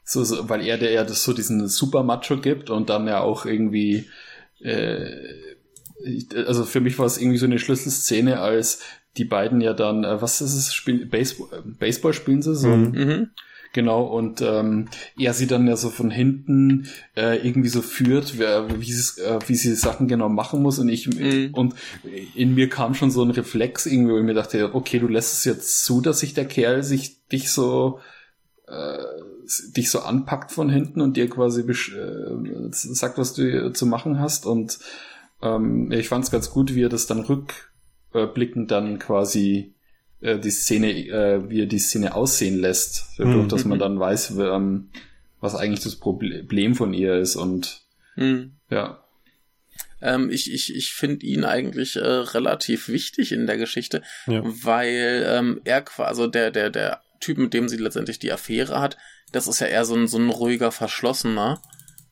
[0.05, 3.19] so, so weil er der ja das so diesen Super Macho gibt und dann ja
[3.21, 4.09] auch irgendwie,
[4.61, 5.11] äh,
[6.03, 8.79] ich, also für mich war es irgendwie so eine Schlüsselszene, als
[9.17, 12.69] die beiden ja dann, äh, was ist es, spielen, Baseball, Baseball spielen sie so?
[12.69, 12.91] Mhm.
[12.91, 13.29] Mhm.
[13.71, 18.91] Genau, und ähm, er sie dann ja so von hinten äh, irgendwie so führt, wie,
[18.91, 20.79] sie, äh, wie sie Sachen genau machen muss.
[20.79, 21.49] Und ich Mhm.
[21.53, 21.75] und
[22.33, 25.33] in mir kam schon so ein Reflex irgendwie, wo ich mir dachte, okay, du lässt
[25.33, 27.99] es jetzt zu, dass sich der Kerl sich dich so
[28.67, 28.97] äh,
[29.75, 34.19] dich so anpackt von hinten und dir quasi besch- äh, sagt, was du zu machen
[34.19, 34.47] hast.
[34.47, 34.79] Und
[35.41, 39.73] ähm, ich fand es ganz gut, wie er das dann rückblickend dann quasi
[40.21, 43.49] äh, die Szene, äh, wie er die Szene aussehen lässt, dadurch, Mhm.
[43.49, 44.89] dass man dann weiß, ähm,
[45.41, 47.81] was eigentlich das Problem von ihr ist und
[48.15, 48.53] Mhm.
[48.69, 49.03] ja.
[50.01, 54.41] Ähm, ich ich, ich finde ihn eigentlich äh, relativ wichtig in der Geschichte, Ja.
[54.43, 58.79] weil ähm, er quasi, also der, der, der Typ, mit dem sie letztendlich die Affäre
[58.79, 58.97] hat,
[59.33, 61.61] das ist ja eher so ein, so ein ruhiger, verschlossener.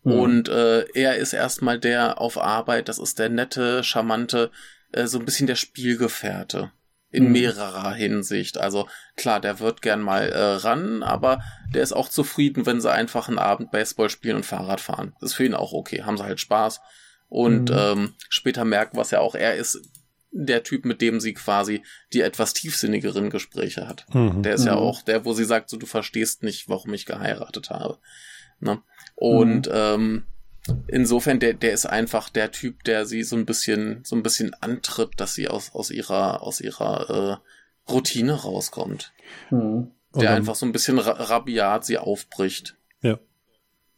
[0.04, 0.12] Mhm.
[0.12, 4.52] Und äh, er ist erstmal der auf Arbeit, das ist der nette, charmante,
[4.91, 6.72] äh, so ein bisschen der Spielgefährte.
[7.10, 7.32] In Mhm.
[7.32, 8.58] mehrerer Hinsicht.
[8.58, 11.41] Also klar, der wird gern mal äh, ran, aber
[11.74, 15.16] der ist auch zufrieden, wenn sie einfach einen Abend Baseball spielen und Fahrrad fahren.
[15.22, 16.04] Das ist für ihn auch okay.
[16.04, 16.82] Haben sie halt Spaß.
[17.30, 17.78] Und Mhm.
[17.78, 19.80] ähm, später merken, was ja auch er ist,
[20.32, 21.82] der Typ, mit dem sie quasi
[22.12, 24.06] die etwas tiefsinnigeren Gespräche hat.
[24.14, 24.43] Mhm.
[24.43, 24.82] Der ist ja Mhm.
[24.82, 28.00] auch der, wo sie sagt, so du verstehst nicht, warum ich geheiratet habe.
[28.60, 28.82] Ne?
[29.20, 30.24] Und ähm,
[30.88, 34.53] insofern, der, der ist einfach der Typ, der sie so ein bisschen, so ein bisschen
[34.61, 37.41] antritt, dass sie aus, aus ihrer, aus ihrer
[37.89, 39.11] äh, Routine rauskommt.
[39.49, 39.91] Mhm.
[40.15, 42.76] Der einfach so ein bisschen ra rabiat sie aufbricht.
[43.01, 43.20] Ja.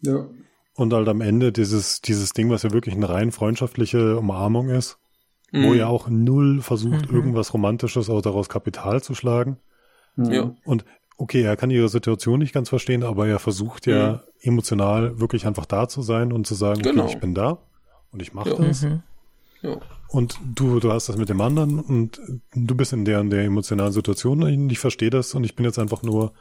[0.01, 0.27] Ja.
[0.75, 4.97] Und halt am Ende dieses, dieses Ding, was ja wirklich eine rein freundschaftliche Umarmung ist,
[5.51, 5.79] wo Mhm.
[5.79, 7.15] er auch null versucht, Mhm.
[7.15, 9.57] irgendwas Romantisches auch daraus Kapital zu schlagen.
[10.15, 10.31] Mhm.
[10.31, 10.55] Ja.
[10.63, 10.85] Und
[11.19, 15.65] okay, er kann ihre Situation nicht ganz verstehen, aber er versucht ja emotional wirklich einfach
[15.65, 17.03] da zu sein und zu sagen, Genau.
[17.03, 17.59] okay, ich bin da
[18.11, 18.55] und ich mache Ja.
[18.55, 18.81] das.
[18.83, 19.01] Mhm.
[19.61, 19.77] Ja.
[20.07, 22.19] Und du, du hast das mit dem anderen und
[22.55, 25.65] du bist in der, in der emotionalen Situation und ich verstehe das und ich bin
[25.65, 26.31] jetzt einfach nur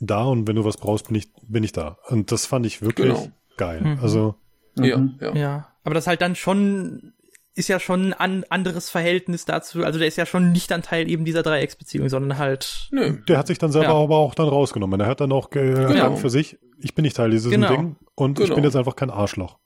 [0.00, 1.96] da und wenn du was brauchst, bin ich, bin ich da.
[2.08, 3.28] Und das fand ich wirklich Genau.
[3.56, 3.80] geil.
[3.82, 3.98] Mhm.
[4.02, 4.34] Also,
[4.76, 5.14] Ja, Mhm.
[5.20, 5.34] ja.
[5.34, 7.12] Ja, aber das halt dann schon
[7.58, 9.84] ist ja schon ein an, anderes Verhältnis dazu.
[9.84, 13.18] Also der ist ja schon nicht ein Teil eben dieser Dreiecksbeziehung, sondern halt Nö.
[13.28, 13.94] der hat sich dann selber Ja.
[13.94, 15.00] aber auch dann rausgenommen.
[15.00, 17.68] Er hat dann auch gesagt für sich, ich bin nicht Teil dieses Genau.
[17.68, 18.54] Ding und ich Genau.
[18.56, 19.58] bin jetzt einfach kein Arschloch.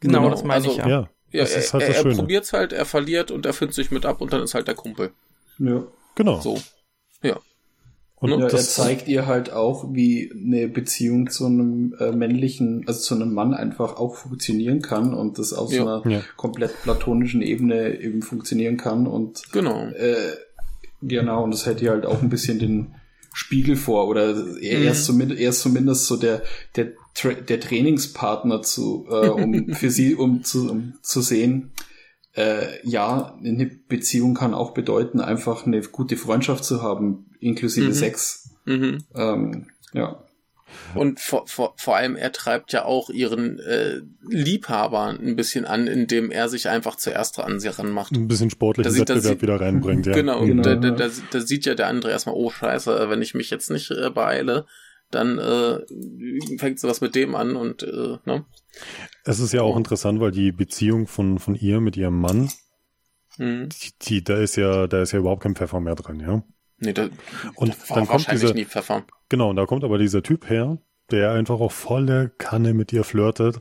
[0.00, 1.00] genau, Genau, das meine ich also- ja.
[1.00, 2.14] Ja, Ja, das er, ist halt er, das er Schöne.
[2.16, 4.74] probiert's halt, er verliert und er findet sich mit ab und dann ist halt der
[4.76, 5.12] Kumpel.
[5.58, 5.82] Ja.
[6.14, 6.40] Genau.
[6.40, 6.58] So.
[8.18, 8.30] Und?
[8.30, 13.00] Ja, er das, zeigt ihr halt auch, wie eine Beziehung zu einem äh, männlichen, also
[13.00, 15.82] zu einem Mann einfach auch funktionieren kann und das auf Ja.
[15.82, 16.20] so einer Ja.
[16.36, 19.88] komplett platonischen Ebene eben funktionieren kann und Genau.
[19.88, 20.16] äh,
[21.02, 22.94] genau, und das hält ihr halt auch ein bisschen den
[23.34, 25.04] Spiegel vor oder er, er, ist Mhm.
[25.12, 26.42] zumindest, er ist zumindest so der,
[26.76, 31.72] der, Tra der Trainingspartner zu, äh, um für sie, um zu, um zu sehen,
[32.34, 37.92] äh, ja, eine Beziehung kann auch bedeuten, einfach eine gute Freundschaft zu haben, inklusive Mhm.
[37.92, 38.50] Sex.
[38.64, 39.04] Mhm.
[39.14, 40.22] Ähm, ja.
[40.94, 45.86] Und vor, vor, vor allem, er treibt ja auch ihren äh, Liebhaber ein bisschen an,
[45.86, 48.12] indem er sich einfach zuerst an sie ranmacht.
[48.12, 50.12] ein bisschen sportlichen Da sieht- da Wettbewerb sieht- wieder reinbringt, ja.
[50.12, 50.90] Genau, da, Genau, da, ja.
[50.90, 54.10] da, da sieht ja der andere erstmal, oh scheiße, wenn ich mich jetzt nicht äh,
[54.10, 54.66] beeile,
[55.10, 55.78] dann äh,
[56.58, 58.44] fängt sowas mit dem an und äh, ne?
[59.24, 62.50] Es ist ja auch interessant, weil die Beziehung von, von ihr mit ihrem Mann,
[63.38, 63.68] Mhm.
[63.68, 66.42] die, die, da ist ja, da ist ja überhaupt kein Pfeffer mehr dran, ja.
[66.78, 67.04] Nee, da,
[67.54, 69.04] Und da dann kommt wahrscheinlich diese, nie Pfeffer.
[69.28, 70.78] genau, und da kommt aber dieser Typ her,
[71.10, 73.60] der einfach auch volle Kanne mit ihr flirtet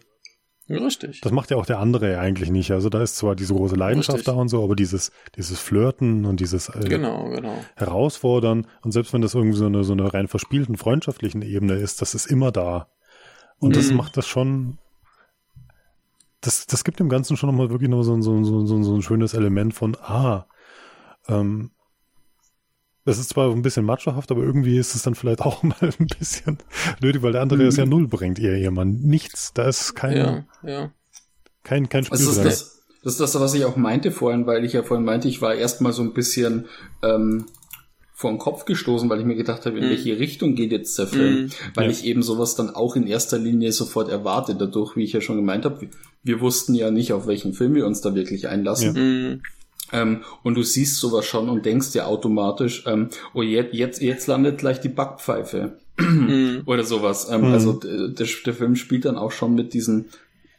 [0.68, 1.22] Richtig.
[1.22, 2.72] Das macht ja auch der andere ja eigentlich nicht.
[2.72, 4.34] Also da ist zwar diese große Leidenschaft Richtig.
[4.34, 7.64] da und so, aber dieses, dieses Flirten und dieses äh, Genau, genau.
[7.76, 12.02] Herausfordern und selbst wenn das irgendwie so eine, so eine rein verspielten freundschaftlichen Ebene ist,
[12.02, 12.88] das ist immer da.
[13.60, 13.98] Und das Mhm.
[13.98, 14.80] macht das schon,
[16.42, 18.96] das, das gibt dem Ganzen schon nochmal wirklich noch so, so, so, ein- so, so
[18.96, 20.48] ein schönes Element von, ah,
[21.28, 21.70] ähm,
[23.06, 26.08] das ist zwar ein bisschen machohaft, aber irgendwie ist es dann vielleicht auch mal ein
[26.20, 26.58] bisschen
[27.02, 27.68] nötig, weil der andere Mhm.
[27.70, 29.00] es ja null bringt, ihr Ehemann.
[29.02, 29.54] Nichts.
[29.54, 30.92] Da ist kein, Ja, ja.
[31.64, 34.46] kein, kein Spiel Also das ist das, das ist das, was ich auch meinte vorhin,
[34.48, 36.66] weil ich ja vorhin meinte, ich war erstmal so ein bisschen
[37.04, 37.46] ähm,
[38.18, 39.90] vor den Kopf gestoßen, weil ich mir gedacht habe, in Mhm.
[39.90, 41.44] welche Richtung geht jetzt der Film?
[41.44, 41.50] Mhm.
[41.76, 41.92] Weil Ja.
[41.92, 45.36] ich eben sowas dann auch in erster Linie sofort erwarte, dadurch, wie ich ja schon
[45.36, 45.90] gemeint habe,
[46.24, 48.94] wir wussten ja nicht, auf welchen Film wir uns da wirklich einlassen.
[48.94, 49.42] Mhm.
[49.92, 54.28] Ähm, und du siehst sowas schon und denkst dir automatisch, ähm, oh, jetzt, jetzt, jetzt
[54.28, 56.64] landet gleich die Backpfeife Mhm.
[56.66, 57.30] oder sowas.
[57.30, 57.54] Ähm, Mhm.
[57.54, 60.06] Also der, der Film spielt dann auch schon mit diesen,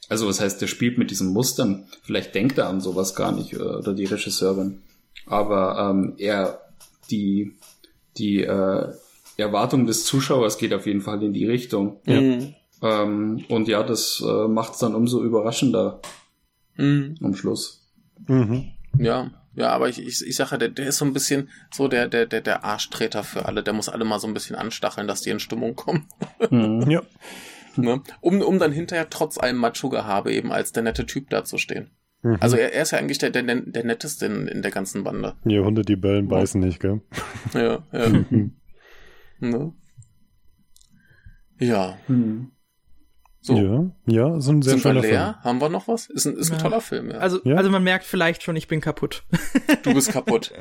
[0.08, 1.84] also was heißt, der spielt mit diesen Mustern.
[2.02, 4.78] Vielleicht denkt er an sowas gar nicht äh, oder die Regisseurin.
[5.26, 6.60] Aber ähm, er,
[7.10, 7.52] die,
[8.16, 8.88] die äh,
[9.36, 12.00] Erwartung des Zuschauers geht auf jeden Fall in die Richtung.
[12.06, 12.54] Mhm.
[12.80, 16.00] Ähm, und ja, das äh, macht es dann umso überraschender
[16.76, 17.16] Mhm.
[17.22, 17.82] am Schluss.
[18.28, 18.70] Mhm.
[18.98, 22.08] Ja, ja, aber ich, ich, ich sage, der, der ist so ein bisschen so der,
[22.08, 23.62] der, der, der Arschtreter für alle.
[23.62, 26.06] Der muss alle mal so ein bisschen anstacheln, dass die in Stimmung kommen.
[26.50, 26.90] Mhm.
[26.90, 27.02] Ja.
[27.76, 28.02] Ne?
[28.20, 31.90] Um, um dann hinterher trotz allem Macho-Gehabe eben als der nette Typ dazustehen.
[32.22, 32.36] Mhm.
[32.40, 35.34] Also er, er ist ja eigentlich der, der, der netteste in, in der ganzen Bande.
[35.44, 37.00] Ja, Hunde, die bellen, beißen nicht, gell?
[37.54, 38.24] Ja, ja.
[39.38, 39.74] Ne?
[41.58, 41.98] Ja.
[42.08, 42.52] Mhm.
[43.46, 43.56] So.
[43.56, 45.10] Ja, ja, ist ein sehr Sind wir schöner leer?
[45.40, 45.44] Film.
[45.44, 46.06] Haben wir noch was?
[46.10, 46.62] Ist ein, ist ein Ja.
[46.62, 47.18] toller Film, ja.
[47.18, 47.56] Also, Ja.
[47.56, 49.22] also man merkt vielleicht schon, ich bin kaputt.
[49.84, 50.52] Du bist kaputt.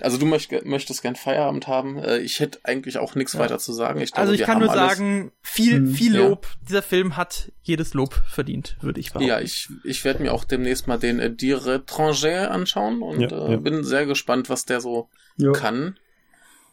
[0.00, 1.96] Also du möcht, möchtest gern Feierabend haben.
[1.98, 3.38] Äh, Ich hätte eigentlich auch nichts Ja.
[3.40, 4.00] weiter zu sagen.
[4.00, 4.96] Ich glaube, Also ich wir kann nur alles.
[4.96, 5.94] sagen, viel, Mhm.
[5.94, 6.28] viel Ja.
[6.28, 6.46] Lob.
[6.68, 9.28] Dieser Film hat jedes Lob verdient, würde ich behaupten.
[9.28, 13.28] Ja, ich, ich werde mir auch demnächst mal den äh, Die Retranger anschauen und Ja,
[13.46, 13.56] äh, ja.
[13.58, 15.52] bin sehr gespannt, was der so Ja.
[15.52, 15.96] kann.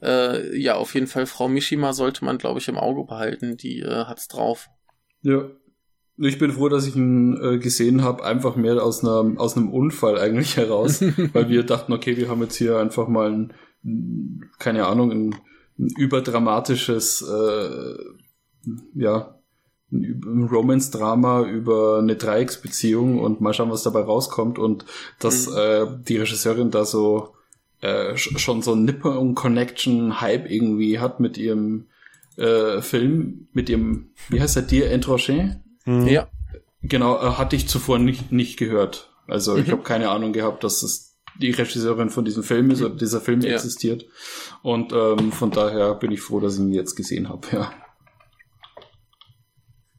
[0.01, 3.55] Äh, ja, auf jeden Fall, Frau Mishima sollte man, glaube ich, im Auge behalten.
[3.57, 4.69] Die äh, hat's drauf.
[5.25, 5.45] Ja.
[6.17, 9.69] Ich bin froh, dass ich ihn äh, gesehen habe, einfach mehr aus einer aus einem
[9.69, 11.01] Unfall eigentlich heraus,
[11.33, 13.53] weil wir dachten, okay, wir haben jetzt hier einfach mal ein,
[13.83, 15.35] ein keine Ahnung, ein,
[15.77, 17.95] ein überdramatisches, äh,
[18.93, 19.35] ja,
[19.91, 24.85] ein, Romance-Drama über eine Dreiecksbeziehung und mal schauen, was dabei rauskommt und
[25.19, 25.53] dass Mhm.
[25.57, 27.33] äh, die Regisseurin da so
[27.81, 31.87] äh, sch- schon so ein Nippon-Connection-Hype irgendwie hat mit ihrem
[32.37, 35.59] äh, Film, mit ihrem, wie heißt der, Dir Entroché?
[35.85, 36.07] Mhm.
[36.07, 36.27] Ja,
[36.81, 39.11] Genau, äh, hatte ich zuvor nicht, nicht gehört.
[39.27, 39.71] Also ich Mhm.
[39.71, 43.41] habe keine Ahnung gehabt, dass es die Regisseurin von diesem Film ist oder dieser Film
[43.41, 43.53] Ja.
[43.55, 44.05] existiert.
[44.61, 47.47] Und ähm, von daher bin ich froh, dass ich ihn jetzt gesehen habe.
[47.51, 47.73] Ja.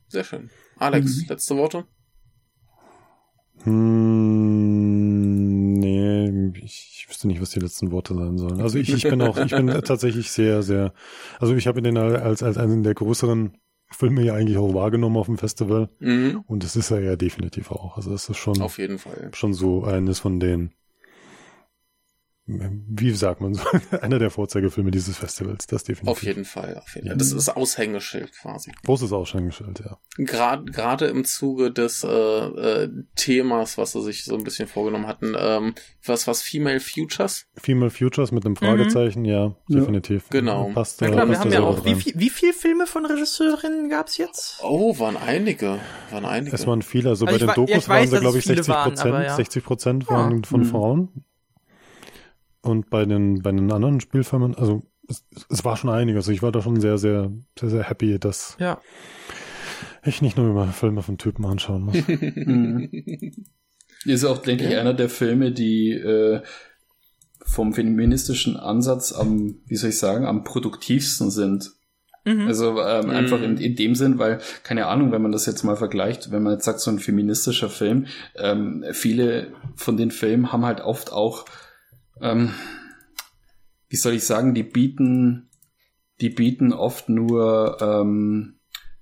[0.09, 0.51] sehr schön.
[0.79, 1.25] Alex, Mhm.
[1.29, 1.85] letzte Worte?
[3.65, 4.66] Hm,
[7.27, 8.61] wüsste nicht, was die letzten Worte sein sollen.
[8.61, 10.93] Also ich, ich bin auch, ich bin tatsächlich sehr, sehr,
[11.39, 13.57] also ich habe den als, als einen der größeren
[13.91, 15.89] Filme ja eigentlich auch wahrgenommen auf dem Festival.
[16.01, 16.43] Mhm.
[16.47, 17.97] Und das ist er ja definitiv auch.
[17.97, 19.31] Also es ist schon, Auf jeden Fall.
[19.33, 20.73] schon so eines von den,
[22.49, 23.63] wie sagt man so,
[24.03, 26.09] einer der Vorzeigefilme dieses Festivals, das definitiv.
[26.11, 26.77] Auf jeden Fall.
[26.79, 27.13] Auf jeden Ja.
[27.13, 27.19] Fall.
[27.19, 28.73] Das ist Aushängeschild quasi.
[28.85, 29.99] Großes Ausschenkenschild, ja.
[30.17, 35.07] Gerade gerade im Zuge des äh, äh, Themas, was sie sich so ein bisschen vorgenommen
[35.09, 35.75] hatten, ähm,
[36.05, 37.47] was was Female Futures.
[37.57, 39.81] Female Futures mit einem Fragezeichen, ja, Ja.
[39.81, 40.29] definitiv.
[40.31, 40.71] Genau.
[40.73, 44.19] Passt, äh, klar, wir haben ja auch, wie, viel, wie viel Filme von Regisseurinnen gab's
[44.19, 44.61] jetzt?
[44.63, 45.81] Oh, waren einige.
[46.13, 46.55] Waren einige.
[46.55, 48.39] Es waren viele, also, Also bei den wa- ja, Dokus waren weiß, sie, dass glaube
[48.39, 49.15] ich, viele 60 waren, Prozent.
[49.15, 49.35] aber ja.
[49.35, 50.65] 60 Prozent waren von Mhm.
[50.67, 51.09] Frauen.
[52.67, 56.19] Und bei den, bei den anderen Spielfilmen, also es, es war schon einiges.
[56.25, 58.81] Also ich war da schon sehr, sehr, sehr, sehr happy, dass Ja.
[60.05, 61.97] ich nicht nur immer Filme von Typen anschauen muss.
[62.09, 62.91] Mhm.
[64.05, 66.41] Ist auch, denke ich, einer der Filme, die äh,
[67.45, 71.73] vom feministischen Ansatz am, wie soll ich sagen, am produktivsten sind.
[72.25, 72.47] Mhm.
[72.47, 73.11] Also ähm, Mhm.
[73.11, 76.43] einfach in, in dem Sinn, weil, keine Ahnung, wenn man das jetzt mal vergleicht, wenn
[76.43, 78.07] man jetzt sagt, so ein feministischer Film,
[78.37, 81.45] ähm, viele von den Filmen haben halt oft auch,
[82.21, 82.51] ähm,
[83.89, 85.49] wie soll ich sagen, die bieten,
[86.21, 88.55] die bieten oft nur ähm,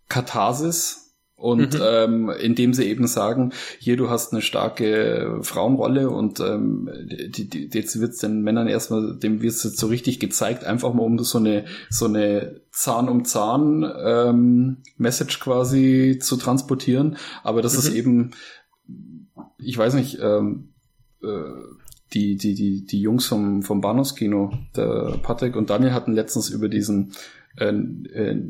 [0.09, 1.01] Katharsis
[1.37, 1.81] und Mhm.
[1.83, 6.89] ähm, indem sie eben sagen, hier du hast eine starke Frauenrolle und ähm,
[7.29, 11.03] die, die, jetzt wird's den Männern erstmal, dem wird's jetzt so richtig gezeigt, einfach mal
[11.03, 17.75] um so eine so eine Zahn um Zahn ähm, Message quasi zu transportieren, aber das
[17.75, 17.97] ist Mhm.
[17.97, 18.31] eben,
[19.59, 20.73] ich weiß nicht, ähm,
[21.23, 21.27] äh,
[22.15, 26.69] die, die, die, die Jungs vom, vom Bahnhofskino, der Patrick und Daniel hatten letztens über
[26.69, 27.13] diesen
[27.57, 28.41] äh, äh,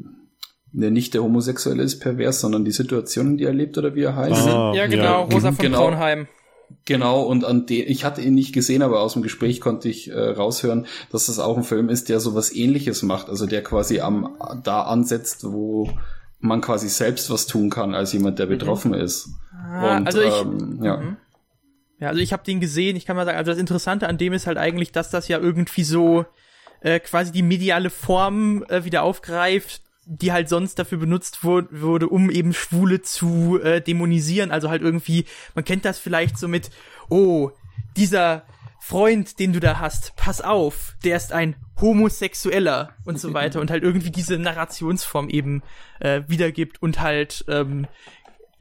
[0.74, 4.16] der nicht der Homosexuelle ist pervers, sondern die Situationen, die er lebt oder wie er
[4.16, 4.48] heißt.
[4.48, 5.18] Ah, ja, genau, ja.
[5.20, 5.78] Rosa von Genau.
[5.78, 6.26] Braunheim.
[6.84, 10.10] Genau, und an den, ich hatte ihn nicht gesehen, aber aus dem Gespräch konnte ich
[10.10, 14.00] äh, raushören, dass das auch ein Film ist, der sowas ähnliches macht, also der quasi
[14.00, 14.30] am
[14.64, 15.90] da ansetzt, wo
[16.40, 19.28] man quasi selbst was tun kann als jemand, der betroffen ist.
[19.52, 20.96] Ah, und also ich, ähm, ja.
[20.96, 21.16] Mhm.
[22.04, 24.34] Ja, also ich habe den gesehen, ich kann mal sagen, also das Interessante an dem
[24.34, 26.26] ist halt eigentlich, dass das ja irgendwie so
[26.82, 32.10] äh, quasi die mediale Form äh, wieder aufgreift, die halt sonst dafür benutzt wur wurde,
[32.10, 34.50] um eben Schwule zu äh, dämonisieren.
[34.50, 35.24] Also halt irgendwie,
[35.54, 36.68] man kennt das vielleicht so mit,
[37.08, 37.52] oh,
[37.96, 38.44] dieser
[38.80, 43.70] Freund, den du da hast, pass auf, der ist ein Homosexueller und so weiter und
[43.70, 45.62] halt irgendwie diese Narrationsform eben
[46.00, 47.86] äh, wiedergibt und halt ähm,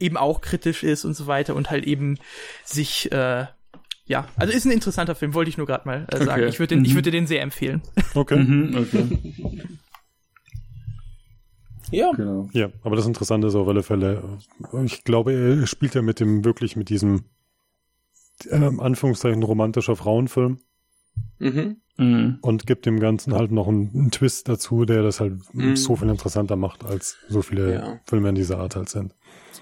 [0.00, 2.18] eben auch kritisch ist und so weiter und halt eben
[2.64, 3.46] sich äh,
[4.06, 6.42] ja, also ist ein interessanter Film, wollte ich nur gerade mal äh, sagen.
[6.42, 6.48] Okay.
[6.48, 6.96] Ich würde den, ich Mhm.
[6.96, 7.80] würde den sehr empfehlen.
[8.14, 8.36] Okay.
[8.36, 9.62] Mhm, okay.
[11.90, 12.48] Ja, genau.
[12.52, 14.38] Ja, aber das Interessante ist auf alle Fälle,
[14.84, 17.24] ich glaube, er spielt ja mit dem, wirklich mit diesem,
[18.50, 20.58] ähm, Anführungszeichen, romantischer Frauenfilm
[21.38, 21.76] mhm.
[21.96, 22.38] Mhm.
[22.40, 25.76] und gibt dem Ganzen halt noch einen, einen Twist dazu, der das halt Mhm.
[25.76, 28.00] so viel interessanter macht, als so viele Ja.
[28.06, 29.14] Filme in dieser Art halt sind.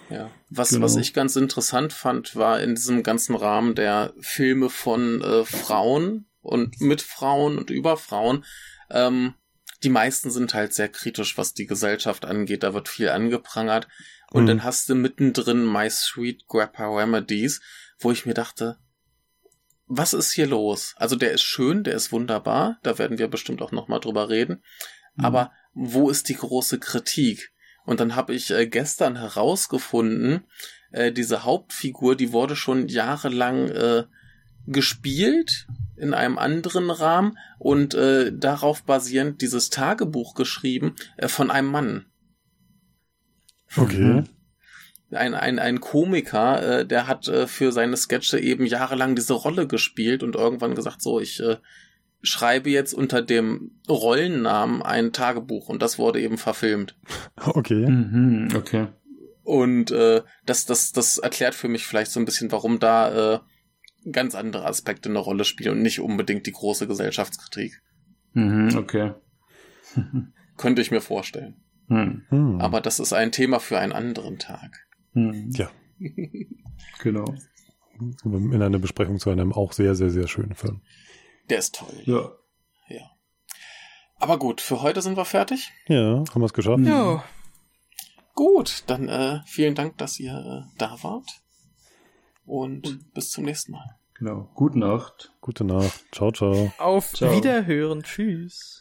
[0.09, 0.31] Ja.
[0.49, 0.85] Was, Genau.
[0.85, 6.27] was ich ganz interessant fand, war in diesem ganzen Rahmen der Filme von äh, Frauen
[6.41, 8.45] und mit Frauen und über Frauen,
[8.91, 9.35] ähm,
[9.83, 12.63] die meisten sind halt sehr kritisch, was die Gesellschaft angeht.
[12.63, 13.89] Da wird viel angeprangert.
[14.31, 14.47] Und Mhm.
[14.47, 17.61] dann hast du mittendrin My Sweet Grandpa Remedies,
[17.99, 18.79] wo ich mir dachte,
[19.87, 20.95] was ist hier los?
[20.97, 24.63] Also der ist schön, der ist wunderbar, da werden wir bestimmt auch nochmal drüber reden.
[25.17, 25.25] Mhm.
[25.25, 27.53] Aber wo ist die große Kritik?
[27.85, 30.45] Und dann habe ich äh, gestern herausgefunden,
[30.93, 34.05] äh, diese Hauptfigur, die wurde schon jahrelang äh,
[34.67, 35.67] gespielt
[35.97, 42.07] in einem anderen Rahmen und äh, darauf basierend dieses Tagebuch geschrieben äh, von einem Mann.
[43.77, 43.99] Okay.
[43.99, 44.29] Mhm.
[45.13, 49.67] Ein, ein, ein Komiker, äh, der hat äh, für seine Sketche eben jahrelang diese Rolle
[49.67, 51.57] gespielt und irgendwann gesagt, so, ich äh,
[52.23, 56.97] schreibe jetzt unter dem Rollennamen ein Tagebuch und das wurde eben verfilmt.
[57.45, 57.87] Okay.
[57.89, 58.89] Mhm, okay.
[59.43, 63.39] Und äh, das, das, das erklärt für mich vielleicht so ein bisschen, warum da äh,
[64.11, 67.83] ganz andere Aspekte eine Rolle spielen und nicht unbedingt die große Gesellschaftskritik.
[68.35, 69.15] Mhm, okay.
[70.57, 71.57] Könnte ich mir vorstellen.
[71.89, 72.23] Hm.
[72.29, 72.61] Hm.
[72.61, 74.87] Aber das ist ein Thema für einen anderen Tag.
[75.13, 75.51] Hm.
[75.51, 75.71] Ja.
[77.01, 77.33] Genau.
[78.25, 80.81] in einer Besprechung zu einem auch sehr, sehr, sehr schönen Film.
[81.49, 82.03] Der ist toll.
[82.05, 82.33] Ja.
[84.23, 85.73] Aber gut, für heute sind wir fertig.
[85.89, 86.85] Ja, haben wir es geschafft?
[86.85, 87.21] Jo.
[88.37, 91.43] Gut, dann äh, vielen Dank, dass ihr äh, da wart.
[92.47, 93.97] Und bis zum nächsten Mal.
[94.15, 94.49] Genau.
[94.55, 95.33] Gute Nacht.
[95.41, 96.05] Gute Nacht.
[96.13, 96.73] Ciao, ciao.
[96.79, 97.35] Auf Ciao.
[97.35, 98.05] Wiederhören.
[98.05, 98.71] Tschüss.